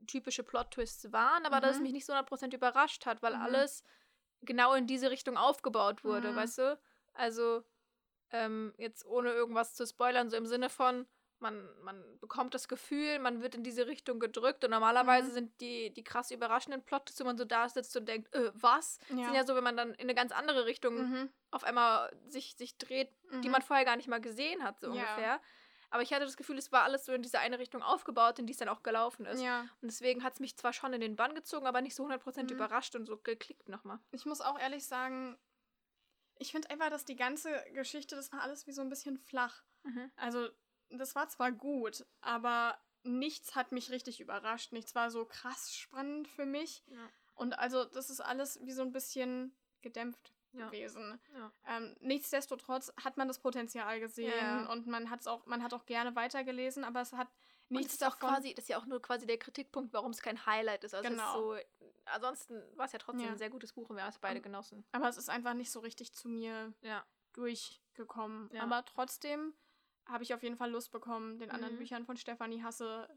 typische 0.07 0.43
Plot-Twists 0.43 1.11
waren, 1.11 1.45
aber 1.45 1.59
dass 1.59 1.71
es 1.71 1.77
Mhm. 1.77 1.83
mich 1.83 1.91
nicht 1.93 2.05
so 2.05 2.13
100% 2.13 2.53
überrascht 2.53 3.05
hat, 3.05 3.21
weil 3.21 3.35
Mhm. 3.35 3.41
alles 3.41 3.83
genau 4.41 4.73
in 4.73 4.87
diese 4.87 5.09
Richtung 5.11 5.37
aufgebaut 5.37 6.03
wurde, 6.03 6.31
Mhm. 6.31 6.35
weißt 6.35 6.57
du? 6.59 6.79
Also, 7.13 7.63
ähm, 8.31 8.73
jetzt 8.77 9.05
ohne 9.05 9.31
irgendwas 9.31 9.75
zu 9.75 9.85
spoilern, 9.85 10.29
so 10.29 10.37
im 10.37 10.45
Sinne 10.47 10.69
von, 10.69 11.05
man, 11.43 11.69
man 11.83 12.03
bekommt 12.19 12.55
das 12.55 12.67
Gefühl, 12.67 13.19
man 13.19 13.43
wird 13.43 13.53
in 13.53 13.63
diese 13.63 13.85
Richtung 13.85 14.19
gedrückt 14.19 14.63
und 14.63 14.71
normalerweise 14.71 15.29
Mhm. 15.29 15.33
sind 15.33 15.61
die, 15.61 15.93
die 15.93 16.03
krass 16.03 16.31
überraschenden 16.31 16.83
Plots, 16.83 17.19
wo 17.19 17.23
man 17.25 17.37
so 17.37 17.45
da 17.45 17.69
sitzt 17.69 17.95
und 17.95 18.07
denkt, 18.07 18.33
äh, 18.33 18.51
was? 18.55 18.97
Ja. 19.09 19.25
Sind 19.25 19.35
ja 19.35 19.45
so, 19.45 19.55
wenn 19.55 19.63
man 19.63 19.77
dann 19.77 19.93
in 19.93 20.01
eine 20.01 20.15
ganz 20.15 20.31
andere 20.31 20.65
Richtung 20.65 20.95
Mhm. 21.09 21.29
auf 21.51 21.63
einmal 21.63 22.11
sich, 22.27 22.55
sich 22.57 22.77
dreht, 22.79 23.09
die 23.31 23.47
Mhm. 23.47 23.51
man 23.51 23.61
vorher 23.61 23.85
gar 23.85 23.95
nicht 23.97 24.07
mal 24.07 24.19
gesehen 24.21 24.63
hat, 24.63 24.79
so 24.79 24.87
Ja. 24.87 24.93
ungefähr. 24.93 25.41
Aber 25.91 26.01
ich 26.01 26.11
hatte 26.11 26.25
das 26.25 26.37
Gefühl, 26.37 26.57
es 26.57 26.71
war 26.71 26.81
alles 26.83 27.05
so 27.05 27.13
in 27.13 27.21
diese 27.21 27.37
eine 27.37 27.59
Richtung 27.59 27.83
aufgebaut, 27.83 28.39
in 28.39 28.47
die 28.47 28.53
es 28.53 28.57
dann 28.57 28.69
auch 28.69 28.81
gelaufen 28.81 29.27
ist. 29.27 29.41
Ja, 29.43 29.61
Und 29.79 29.91
deswegen 29.91 30.23
hat 30.23 30.33
es 30.33 30.39
mich 30.39 30.57
zwar 30.57 30.73
schon 30.73 30.91
in 30.93 31.01
den 31.01 31.15
Bann 31.15 31.35
gezogen, 31.35 31.67
aber 31.67 31.81
nicht 31.81 31.93
so 31.93 32.03
100% 32.03 32.49
Mhm. 32.49 32.55
überrascht 32.55 32.95
und 32.95 33.05
so 33.05 33.17
geklickt 33.17 33.69
nochmal. 33.69 33.99
ich 34.11 34.25
muss 34.25 34.41
auch 34.41 34.57
ehrlich 34.59 34.87
sagen, 34.87 35.37
ich 36.39 36.51
finde 36.51 36.71
einfach, 36.71 36.89
dass 36.89 37.05
die 37.05 37.15
ganze 37.15 37.63
Geschichte, 37.73 38.15
das 38.15 38.31
war 38.33 38.41
alles 38.41 38.65
wie 38.65 38.71
so 38.71 38.81
ein 38.81 38.89
bisschen 38.89 39.17
flach. 39.19 39.63
Also, 40.15 40.49
das 40.97 41.15
war 41.15 41.27
zwar 41.29 41.51
gut, 41.51 42.05
aber 42.21 42.77
nichts 43.03 43.55
hat 43.55 43.71
mich 43.71 43.89
richtig 43.91 44.21
überrascht. 44.21 44.71
Nichts 44.71 44.95
war 44.95 45.11
so 45.11 45.25
krass 45.25 45.73
spannend 45.73 46.27
für 46.27 46.45
mich. 46.45 46.83
Ja. 46.87 47.09
Und 47.35 47.57
also, 47.59 47.83
das 47.85 48.09
ist 48.09 48.21
alles 48.21 48.59
wie 48.63 48.71
so 48.71 48.81
ein 48.83 48.91
bisschen 48.91 49.55
gedämpft 49.81 50.33
Ja. 50.53 50.67
gewesen. 50.67 51.19
Ja. 51.35 51.51
Ähm, 51.67 51.95
nichtsdestotrotz 51.99 52.93
hat 53.03 53.17
man 53.17 53.27
das 53.27 53.39
Potenzial 53.39 53.99
gesehen 53.99 54.67
und 54.67 54.87
man 54.87 55.09
hat's 55.09 55.27
auch, 55.27 55.45
man 55.47 55.63
hat 55.63 55.73
auch 55.73 55.85
gerne 55.85 56.15
weitergelesen, 56.15 56.83
aber 56.83 57.01
es 57.01 57.11
hat 57.13 57.27
nichts 57.69 57.97
das 57.97 58.01
ist 58.07 58.13
auch 58.13 58.19
davon- 58.19 58.35
quasi, 58.35 58.53
das 58.53 58.65
ist 58.65 58.69
ja 58.69 58.77
auch 58.77 58.85
nur 58.85 59.01
quasi 59.01 59.25
der 59.25 59.37
Kritikpunkt, 59.39 59.91
warum 59.93 60.11
es 60.11 60.21
kein 60.21 60.45
Highlight 60.45 60.83
ist. 60.83 60.93
Also 60.93 61.09
Genau. 61.09 61.53
es 61.55 61.61
ist 61.63 61.69
so, 61.79 61.89
ansonsten 62.05 62.77
war 62.77 62.85
es 62.85 62.91
ja 62.91 62.99
trotzdem 62.99 63.29
ein 63.29 63.37
sehr 63.37 63.49
gutes 63.49 63.73
Buch 63.73 63.89
und 63.89 63.95
wir 63.95 64.03
haben 64.03 64.09
es 64.11 64.19
beide 64.19 64.37
Und- 64.39 64.43
genossen. 64.43 64.85
Aber 64.91 65.09
es 65.09 65.17
ist 65.17 65.29
einfach 65.29 65.55
nicht 65.55 65.71
so 65.71 65.79
richtig 65.79 66.13
zu 66.13 66.29
mir 66.29 66.71
Ja. 66.81 67.03
durchgekommen. 67.33 68.49
Aber 68.59 68.85
trotzdem 68.85 69.53
habe 70.05 70.23
ich 70.23 70.33
auf 70.33 70.43
jeden 70.43 70.57
Fall 70.57 70.71
Lust 70.71 70.91
bekommen, 70.91 71.39
den 71.39 71.51
anderen 71.51 71.75
Mhm. 71.75 71.79
Büchern 71.79 72.05
von 72.05 72.17
Stefanie 72.17 72.61
Hasse 72.63 73.07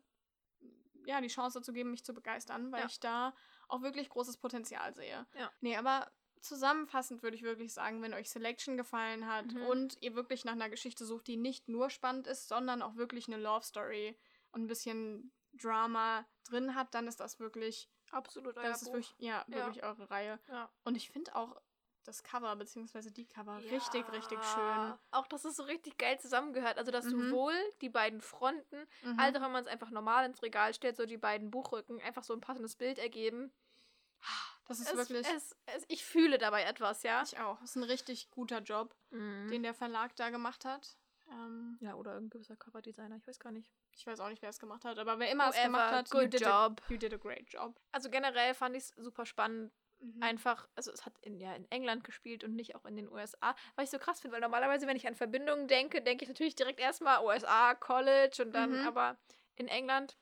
ja, 1.05 1.21
die 1.21 1.29
Chance 1.29 1.63
zu 1.63 1.73
geben, 1.73 1.93
mich 1.93 2.05
zu 2.05 2.13
begeistern, 2.15 2.73
weil 2.73 2.81
Ja. 2.81 2.87
ich 2.87 2.99
da 2.99 3.33
auch 3.69 3.83
wirklich 3.83 4.09
großes 4.09 4.39
Potenzial 4.39 4.93
sehe. 4.93 5.25
Ja. 5.39 5.53
Nee, 5.61 5.77
aber 5.77 6.11
zusammenfassend 6.41 7.23
würde 7.23 7.37
ich 7.37 7.43
wirklich 7.45 7.73
sagen, 7.73 8.03
wenn 8.03 8.13
euch 8.13 8.29
Selection 8.29 8.77
gefallen 8.77 9.27
hat 9.27 9.47
Mhm. 9.53 9.63
und 9.67 10.03
ihr 10.03 10.17
wirklich 10.17 10.45
nach 10.45 10.53
einer 10.55 10.69
Geschichte 10.69 11.05
sucht, 11.05 11.29
die 11.29 11.37
nicht 11.37 11.69
nur 11.69 11.91
spannend 11.91 12.27
ist, 12.27 12.49
sondern 12.49 12.83
auch 12.83 12.97
wirklich 12.97 13.29
eine 13.29 13.37
Love 13.37 13.65
Story 13.65 14.19
und 14.51 14.63
ein 14.63 14.67
bisschen 14.67 15.33
Drama 15.53 16.27
drin 16.45 16.75
hat, 16.75 16.93
dann 16.95 17.07
ist 17.07 17.21
das 17.21 17.39
wirklich, 17.39 17.89
Absolut 18.11 18.57
euer 18.57 18.65
das 18.65 18.83
ist 18.83 18.89
Buch. 18.89 18.95
wirklich, 18.95 19.15
ja, 19.19 19.45
Ja. 19.49 19.57
wirklich 19.57 19.85
eure 19.85 20.11
Reihe. 20.11 20.41
ja. 20.49 20.69
Und 20.85 20.97
ich 20.97 21.11
finde 21.11 21.35
auch 21.37 21.61
das 22.09 22.23
Cover, 22.23 22.55
beziehungsweise 22.57 23.11
die 23.13 23.27
Cover, 23.27 23.59
richtig, 23.71 24.11
richtig 24.13 24.43
schön. 24.45 24.65
Ja. 24.65 24.99
Auch, 25.11 25.27
dass 25.27 25.45
es 25.45 25.57
so 25.57 25.63
richtig 25.65 25.99
geil 25.99 26.19
zusammengehört. 26.21 26.79
Also, 26.79 26.91
dass 26.91 27.05
Mhm. 27.07 27.29
sowohl 27.31 27.55
die 27.81 27.89
beiden 27.89 28.21
Fronten, 28.21 28.87
Mhm. 29.03 29.19
als 29.19 29.37
auch 29.37 29.43
wenn 29.43 29.53
man 29.53 29.63
es 29.63 29.69
einfach 29.69 29.91
normal 29.91 30.25
ins 30.27 30.43
Regal 30.43 30.73
stellt, 30.75 30.97
so 30.97 31.07
die 31.07 31.17
beiden 31.19 31.51
Buchrücken, 31.51 32.01
einfach 32.03 32.25
so 32.25 32.33
ein 32.35 32.41
passendes 32.41 32.77
Bild 32.77 32.99
ergeben. 32.99 33.53
Das 34.69 34.81
ist 34.81 34.89
Es, 34.91 34.97
wirklich. 34.97 35.27
es, 35.29 35.57
es, 35.67 35.85
ich 35.89 36.05
fühle 36.05 36.39
dabei 36.39 36.65
etwas, 36.65 37.03
ja. 37.05 37.23
ich 37.23 37.39
auch. 37.39 37.61
Das 37.61 37.71
ist 37.71 37.77
ein 37.77 37.85
richtig 37.85 38.31
guter 38.31 38.59
Job, 38.61 38.97
Mhm. 39.11 39.49
den 39.49 39.63
der 39.63 39.75
Verlag 39.75 40.17
da 40.17 40.31
gemacht 40.31 40.65
hat. 40.65 40.97
Ähm, 41.31 41.77
Ja, 41.81 41.95
oder 41.95 42.17
ein 42.17 42.31
gewisser 42.31 42.57
Coverdesigner, 42.57 43.17
ich 43.17 43.27
weiß 43.27 43.39
gar 43.39 43.53
nicht. 43.53 43.69
ich 43.93 44.07
weiß 44.07 44.21
auch 44.21 44.29
nicht, 44.29 44.43
wer 44.43 44.51
es 44.51 44.59
gemacht 44.59 44.85
hat, 44.85 44.99
aber 44.99 45.19
wer 45.19 45.31
immer 45.31 45.49
es 45.49 45.61
gemacht 45.63 45.91
hat, 45.91 46.11
good 46.11 46.23
you 46.25 46.29
did, 46.29 46.41
job. 46.43 46.83
A, 46.87 46.93
you 46.93 46.99
did 46.99 47.15
a 47.15 47.17
great 47.17 47.49
job. 47.51 47.81
Also 47.93 48.11
generell 48.11 48.53
fand 48.55 48.77
ich 48.77 48.83
es 48.85 48.89
super 48.97 49.25
spannend. 49.25 49.73
Mhm. 50.01 50.23
Einfach, 50.23 50.69
also 50.75 50.93
es 50.93 51.05
hat 51.07 51.15
in, 51.23 51.39
ja, 51.41 51.55
in 51.55 51.71
England 51.71 52.05
gespielt 52.05 52.45
und 52.45 52.55
nicht 52.55 52.75
auch 52.75 52.85
in 52.85 52.97
den 52.97 53.11
USA. 53.11 53.55
Was 53.77 53.85
ich 53.85 53.91
so 53.91 53.99
krass 53.99 54.21
finde, 54.21 54.35
weil 54.35 54.41
normalerweise, 54.43 54.87
wenn 54.87 54.97
ich 54.97 55.07
an 55.07 55.15
Verbindungen 55.15 55.69
denke, 55.69 56.03
denke 56.03 56.25
ich 56.25 56.29
natürlich 56.29 56.55
direkt 56.55 56.81
erstmal 56.81 57.25
USA, 57.25 57.75
College 57.75 58.43
und 58.45 58.53
dann, 58.55 58.81
Mhm. 58.81 58.87
aber 58.87 59.17
in 59.57 59.69
England 59.69 60.17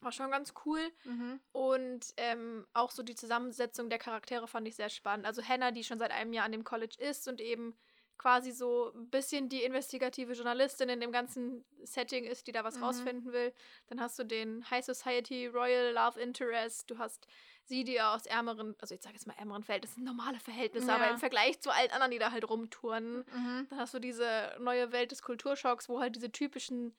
war 0.00 0.12
schon 0.12 0.30
ganz 0.30 0.54
cool. 0.64 0.80
Mhm. 1.04 1.40
Und 1.50 2.06
ähm, 2.18 2.66
auch 2.72 2.92
so 2.92 3.02
die 3.02 3.16
Zusammensetzung 3.16 3.90
der 3.90 3.98
Charaktere 3.98 4.46
fand 4.46 4.68
ich 4.68 4.76
sehr 4.76 4.88
spannend. 4.90 5.26
Also 5.26 5.42
Hannah, 5.42 5.72
die 5.72 5.82
schon 5.82 5.98
seit 5.98 6.12
einem 6.12 6.32
Jahr 6.32 6.44
an 6.44 6.52
dem 6.52 6.62
College 6.62 6.94
ist 6.98 7.26
und 7.26 7.40
eben 7.40 7.76
quasi 8.16 8.50
so 8.52 8.92
ein 8.94 9.10
bisschen 9.10 9.48
die 9.48 9.62
investigative 9.62 10.32
Journalistin 10.32 10.88
in 10.88 11.00
dem 11.00 11.12
ganzen 11.12 11.64
Setting 11.84 12.24
ist, 12.24 12.46
die 12.48 12.52
da 12.52 12.62
was 12.64 12.76
Mhm. 12.76 12.82
rausfinden 12.84 13.32
will. 13.32 13.52
Dann 13.88 14.00
hast 14.00 14.18
du 14.18 14.24
den 14.24 14.68
High 14.70 14.84
Society 14.84 15.46
Royal 15.46 15.92
Love 15.92 16.20
Interest. 16.20 16.88
Du 16.90 16.98
hast 16.98 17.26
sie, 17.68 17.84
die 17.84 18.00
aus 18.00 18.26
ärmeren, 18.26 18.74
also 18.80 18.94
ich 18.94 19.02
sage 19.02 19.14
jetzt 19.14 19.26
mal 19.26 19.34
ärmeren 19.38 19.62
Verhältnissen, 19.64 20.04
normale 20.04 20.40
Verhältnisse, 20.40 20.92
aber 20.92 21.08
Ja. 21.08 21.10
im 21.10 21.18
Vergleich 21.18 21.60
zu 21.60 21.70
allen 21.70 21.90
anderen, 21.90 22.10
die 22.12 22.18
da 22.18 22.32
halt 22.32 22.48
rumtouren. 22.48 23.24
Mhm. 23.32 23.68
Dann 23.68 23.78
hast 23.78 23.94
du 23.94 23.98
diese 24.00 24.56
neue 24.60 24.92
Welt 24.92 25.12
des 25.12 25.22
Kulturschocks, 25.22 25.88
wo 25.88 26.00
halt 26.00 26.16
diese 26.16 26.32
typischen 26.32 26.96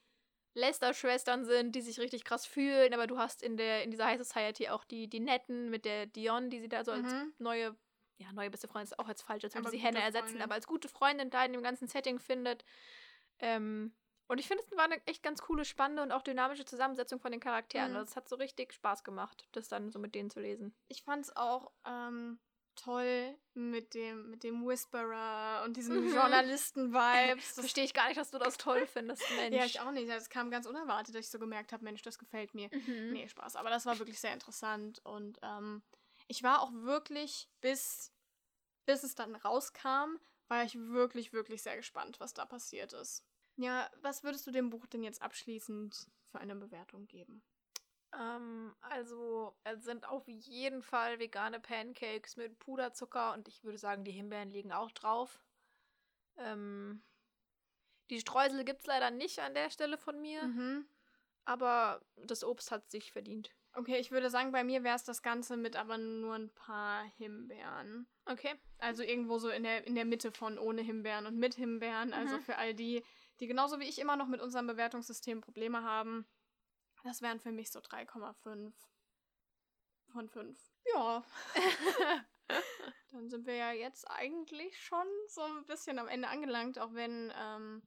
Lester-Schwestern 0.55 1.45
sind, 1.45 1.75
die 1.75 1.81
sich 1.81 1.99
richtig 1.99 2.23
krass 2.25 2.45
fühlen, 2.45 2.93
aber 2.93 3.07
du 3.07 3.17
hast 3.17 3.43
in 3.43 3.57
der 3.57 3.83
in 3.83 3.91
dieser 3.91 4.05
High 4.07 4.19
Society 4.21 4.69
auch 4.69 4.83
die, 4.85 5.07
die 5.09 5.19
Netten 5.19 5.69
mit 5.69 5.85
der 5.85 6.05
Dion, 6.07 6.49
die 6.49 6.59
sie 6.61 6.69
da 6.69 6.83
so 6.83 6.91
als 6.91 7.15
Mhm. 7.15 7.33
neue, 7.39 7.77
ja, 8.19 8.33
neue 8.33 8.49
beste 8.51 8.67
Freundin 8.67 8.85
ist 8.91 8.99
auch 8.99 9.07
als 9.07 9.21
falsch, 9.21 9.43
als 9.45 9.55
würde 9.55 9.67
Aber 9.67 9.69
sie 9.69 9.81
Hannah 9.81 10.01
ersetzen, 10.01 10.41
aber 10.41 10.55
als 10.55 10.67
gute 10.67 10.89
Freundin 10.89 11.29
da 11.29 11.45
in 11.45 11.53
dem 11.53 11.63
ganzen 11.63 11.87
Setting 11.87 12.19
findet. 12.19 12.65
Ähm, 13.39 13.95
und 14.29 14.37
ich 14.39 14.47
finde, 14.47 14.63
es 14.63 14.77
war 14.77 14.85
eine 14.85 15.05
echt 15.07 15.23
ganz 15.23 15.41
coole, 15.41 15.65
spannende 15.65 16.01
und 16.03 16.11
auch 16.11 16.21
dynamische 16.21 16.63
Zusammensetzung 16.63 17.19
von 17.19 17.31
den 17.31 17.41
Charakteren. 17.41 17.91
Mhm. 17.91 17.97
Also 17.97 18.11
es 18.11 18.15
hat 18.15 18.29
so 18.29 18.35
richtig 18.37 18.71
Spaß 18.73 19.03
gemacht, 19.03 19.47
das 19.51 19.67
dann 19.67 19.91
so 19.91 19.99
mit 19.99 20.15
denen 20.15 20.29
zu 20.29 20.39
lesen. 20.39 20.73
Ich 20.87 21.03
fand 21.03 21.25
es 21.25 21.35
auch 21.35 21.71
ähm, 21.85 22.39
toll 22.75 23.35
mit 23.53 23.93
dem, 23.93 24.29
mit 24.29 24.43
dem 24.43 24.65
Whisperer 24.65 25.63
und 25.65 25.75
diesen 25.75 26.05
Mhm. 26.05 26.13
Journalisten-Vibes. 26.13 27.53
Verstehe 27.59 27.83
ich 27.83 27.93
gar 27.93 28.07
nicht, 28.07 28.17
dass 28.17 28.31
du 28.31 28.37
das 28.37 28.57
toll 28.57 28.85
findest, 28.87 29.23
Mensch. 29.35 29.55
Ja, 29.57 29.65
ich 29.65 29.79
auch 29.79 29.91
nicht. 29.91 30.09
Das 30.09 30.29
kam 30.29 30.51
ganz 30.51 30.65
unerwartet, 30.65 31.15
dass 31.15 31.25
ich 31.25 31.31
so 31.31 31.39
gemerkt 31.39 31.73
habe, 31.73 31.83
Mensch, 31.83 32.01
das 32.03 32.17
gefällt 32.17 32.53
mir. 32.53 32.69
Mhm. 32.71 33.11
Nee, 33.11 33.27
Spaß. 33.27 33.55
Aber 33.55 33.69
das 33.69 33.85
war 33.85 33.99
wirklich 33.99 34.19
sehr 34.19 34.33
interessant. 34.33 34.99
Und 35.03 35.39
ähm, 35.41 35.81
ich 36.27 36.43
war 36.43 36.61
auch 36.61 36.71
wirklich, 36.71 37.49
bis, 37.61 38.13
bis 38.85 39.03
es 39.03 39.15
dann 39.15 39.35
rauskam, 39.35 40.17
war 40.47 40.63
ich 40.63 40.75
wirklich, 40.79 41.33
wirklich 41.33 41.61
sehr 41.61 41.75
gespannt, 41.77 42.19
was 42.19 42.33
da 42.33 42.45
passiert 42.45 42.93
ist. 42.93 43.23
Ja, 43.59 43.89
was 44.01 44.23
würdest 44.23 44.47
du 44.47 44.51
dem 44.51 44.69
Buch 44.69 44.85
denn 44.87 45.03
jetzt 45.03 45.21
abschließend 45.21 46.07
für 46.31 46.39
eine 46.39 46.55
Bewertung 46.55 47.07
geben? 47.07 47.43
Ähm, 48.17 48.73
also, 48.79 49.53
es 49.65 49.83
sind 49.83 50.07
auf 50.07 50.25
jeden 50.29 50.81
Fall 50.81 51.19
vegane 51.19 51.59
Pancakes 51.59 52.37
mit 52.37 52.57
Puderzucker 52.59 53.33
und 53.33 53.49
ich 53.49 53.61
würde 53.65 53.77
sagen, 53.77 54.05
die 54.05 54.13
Himbeeren 54.13 54.49
liegen 54.49 54.71
auch 54.71 54.91
drauf. 54.91 55.41
Ähm, 56.37 57.03
die 58.09 58.21
Streusel 58.21 58.63
gibt 58.63 58.79
es 58.79 58.87
leider 58.87 59.11
nicht 59.11 59.39
an 59.39 59.53
der 59.53 59.69
Stelle 59.69 59.97
von 59.97 60.21
mir, 60.21 60.41
Mhm. 60.41 60.85
aber 61.43 62.01
das 62.15 62.45
Obst 62.45 62.71
hat 62.71 62.89
sich 62.89 63.11
verdient. 63.11 63.51
Okay, 63.73 63.97
ich 63.97 64.09
würde 64.11 64.29
sagen, 64.29 64.53
bei 64.53 64.63
mir 64.63 64.85
wäre 64.85 64.95
es 64.95 65.03
das 65.03 65.21
Ganze 65.21 65.57
mit 65.57 65.75
aber 65.75 65.97
nur 65.97 66.35
ein 66.35 66.49
paar 66.49 67.03
Himbeeren. 67.17 68.07
Okay. 68.25 68.55
Also 68.79 69.03
irgendwo 69.03 69.37
so 69.37 69.49
in 69.49 69.63
der, 69.63 69.85
in 69.85 69.95
der 69.95 70.05
Mitte 70.05 70.31
von 70.31 70.57
ohne 70.57 70.81
Himbeeren 70.81 71.25
und 71.25 71.37
mit 71.37 71.55
Himbeeren. 71.55 72.13
Also 72.13 72.37
Mhm. 72.37 72.41
für 72.41 72.57
all 72.57 72.73
die, 72.73 73.03
die 73.39 73.47
genauso 73.47 73.79
wie 73.79 73.85
ich 73.87 73.99
immer 73.99 74.15
noch 74.15 74.27
mit 74.27 74.41
unserem 74.41 74.67
Bewertungssystem 74.67 75.41
Probleme 75.41 75.83
haben. 75.83 76.27
Das 77.03 77.21
wären 77.21 77.39
für 77.39 77.51
mich 77.51 77.71
so 77.71 77.79
3,5 77.79 78.73
von 80.11 80.29
5. 80.29 80.59
Ja. 80.93 81.23
Dann 83.11 83.29
sind 83.29 83.45
wir 83.45 83.55
ja 83.55 83.71
jetzt 83.71 84.09
eigentlich 84.09 84.79
schon 84.81 85.07
so 85.27 85.41
ein 85.41 85.65
bisschen 85.65 85.99
am 85.99 86.07
Ende 86.07 86.27
angelangt, 86.27 86.79
auch 86.79 86.93
wenn 86.93 87.31
ähm, 87.35 87.81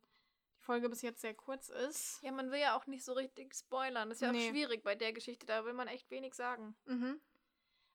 die 0.58 0.62
Folge 0.62 0.88
bis 0.88 1.02
jetzt 1.02 1.20
sehr 1.20 1.34
kurz 1.34 1.68
ist. 1.68 2.20
Ja, 2.22 2.32
man 2.32 2.50
will 2.50 2.60
ja 2.60 2.76
auch 2.76 2.86
nicht 2.86 3.04
so 3.04 3.12
richtig 3.12 3.54
spoilern. 3.54 4.08
Das 4.08 4.18
ist 4.18 4.22
ja 4.22 4.32
Nee. 4.32 4.46
auch 4.46 4.50
schwierig 4.50 4.82
bei 4.82 4.94
der 4.94 5.12
Geschichte, 5.12 5.46
da 5.46 5.64
will 5.64 5.74
man 5.74 5.88
echt 5.88 6.10
wenig 6.10 6.34
sagen. 6.34 6.76
Mhm. 6.86 7.20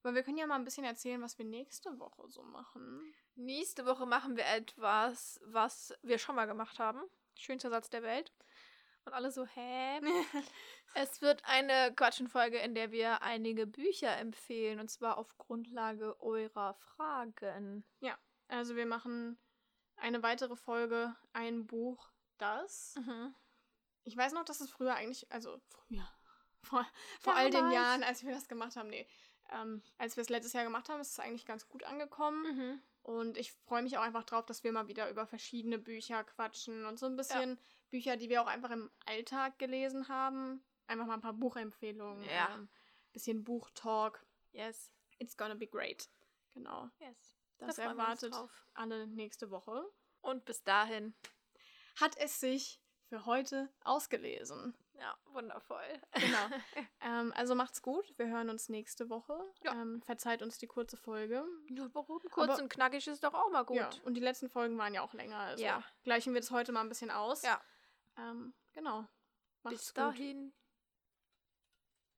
Aber 0.03 0.13
wir 0.15 0.23
können 0.23 0.37
ja 0.37 0.47
mal 0.47 0.55
ein 0.55 0.63
bisschen 0.63 0.85
erzählen, 0.85 1.21
was 1.21 1.37
wir 1.37 1.45
nächste 1.45 1.97
Woche 1.99 2.29
so 2.29 2.43
machen. 2.43 3.13
Nächste 3.35 3.85
Woche 3.85 4.05
machen 4.05 4.37
wir 4.37 4.45
etwas, 4.45 5.39
was 5.43 5.93
wir 6.01 6.17
schon 6.17 6.35
mal 6.35 6.45
gemacht 6.45 6.79
haben. 6.79 7.01
Schönster 7.37 7.69
Satz 7.69 7.89
der 7.89 8.03
Welt. 8.03 8.31
Und 9.05 9.13
alle 9.13 9.31
so, 9.31 9.45
hä? 9.45 10.01
Es 10.93 11.21
wird 11.21 11.43
eine 11.45 11.93
Quatschenfolge, 11.93 12.57
in 12.57 12.73
der 12.73 12.91
wir 12.91 13.21
einige 13.21 13.67
Bücher 13.67 14.17
empfehlen. 14.17 14.79
Und 14.79 14.89
zwar 14.89 15.17
auf 15.17 15.37
Grundlage 15.37 16.19
eurer 16.21 16.73
Fragen. 16.73 17.83
Also 18.47 18.75
wir 18.75 18.85
machen 18.85 19.37
eine 19.97 20.23
weitere 20.23 20.55
Folge, 20.55 21.15
ein 21.33 21.67
Buch, 21.67 22.09
das. 22.37 22.95
Mhm. 22.95 23.35
Ich 24.03 24.15
weiß 24.15 24.33
noch, 24.33 24.45
dass 24.45 24.61
es 24.61 24.69
früher 24.69 24.95
eigentlich, 24.95 25.29
also 25.31 25.59
früher, 25.67 26.07
vor, 26.63 26.87
vor 27.19 27.35
all 27.35 27.49
den. 27.49 27.71
Jahren, 27.71 28.03
als 28.03 28.23
wir 28.23 28.33
das 28.33 28.47
gemacht 28.47 28.75
haben, 28.77 28.89
nee, 28.89 29.07
ähm, 29.51 29.81
als 29.97 30.15
wir 30.15 30.21
es 30.21 30.29
letztes 30.29 30.53
Jahr 30.53 30.63
gemacht 30.63 30.89
haben, 30.89 31.01
ist 31.01 31.11
es 31.11 31.19
eigentlich 31.19 31.45
ganz 31.45 31.67
gut 31.67 31.83
angekommen. 31.83 32.43
Mhm. 32.55 32.81
Und 33.07 33.37
ich 33.37 33.53
freue 33.53 33.83
mich 33.83 33.97
auch 33.97 34.01
einfach 34.01 34.25
drauf, 34.25 34.45
dass 34.45 34.65
wir 34.65 34.73
mal 34.73 34.89
wieder 34.89 35.09
über 35.09 35.25
verschiedene 35.25 35.77
Bücher 35.77 36.25
quatschen 36.25 36.85
und 36.85 36.99
so 36.99 37.05
ein 37.05 37.15
bisschen 37.15 37.57
Bücher, 37.89 38.17
die 38.17 38.27
wir 38.27 38.41
auch 38.41 38.47
einfach 38.47 38.69
im 38.69 38.91
Alltag 39.05 39.57
gelesen 39.59 40.09
haben. 40.09 40.61
Einfach 40.87 41.05
mal 41.05 41.13
ein 41.13 41.21
paar 41.21 41.31
Buchempfehlungen. 41.31 42.25
Ja. 42.25 42.53
Ähm, 42.53 42.67
bisschen 43.13 43.45
Buchtalk. 43.45 44.25
Yes. 44.51 44.91
It's 45.19 45.37
gonna 45.37 45.53
be 45.53 45.67
great. 45.67 46.09
Genau. 46.53 46.89
Yes. 46.99 47.37
Das 47.59 47.77
Da 47.77 47.83
erwartet 47.83 48.35
alle 48.73 49.07
nächste 49.07 49.51
Woche. 49.51 49.89
Und 50.19 50.43
bis 50.43 50.65
dahin. 50.65 51.15
Hat 51.95 52.17
es 52.17 52.41
sich 52.41 52.81
für 53.05 53.25
heute 53.25 53.69
ausgelesen. 53.85 54.75
Ja, 54.99 55.15
wundervoll. 55.25 56.01
Genau. 56.13 56.47
ähm, 57.01 57.31
also 57.35 57.53
macht's 57.55 57.81
gut. 57.81 58.17
Wir 58.17 58.27
hören 58.27 58.49
uns 58.49 58.67
nächste 58.69 59.09
Woche. 59.09 59.39
Ja. 59.63 59.73
Ähm, 59.73 60.01
verzeiht 60.01 60.41
uns 60.41 60.57
die 60.57 60.67
kurze 60.67 60.97
Folge. 60.97 61.45
Ja, 61.69 61.87
warum? 61.93 62.19
Kurz 62.31 62.51
Aber- 62.51 62.61
und 62.63 62.69
knackig 62.69 63.07
ist 63.07 63.23
doch 63.23 63.33
auch 63.33 63.51
mal 63.51 63.63
gut. 63.63 63.77
Ja. 63.77 63.89
Und 64.05 64.15
die 64.15 64.21
letzten 64.21 64.49
Folgen 64.49 64.77
waren 64.77 64.93
ja 64.93 65.01
auch 65.01 65.13
länger. 65.13 65.37
Also 65.37 65.63
Ja. 65.63 65.83
gleichen 66.03 66.33
wir 66.33 66.41
das 66.41 66.51
heute 66.51 66.71
mal 66.71 66.81
ein 66.81 66.89
bisschen 66.89 67.11
aus. 67.11 67.43
Ja. 67.43 67.61
Ähm, 68.17 68.53
genau. 68.73 69.05
Macht's 69.63 69.79
Bis 69.79 69.87
gut. 69.89 69.97
dahin. 69.97 70.53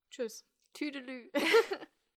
Tschüss. 0.09 0.45
Tüdelü. 0.73 1.29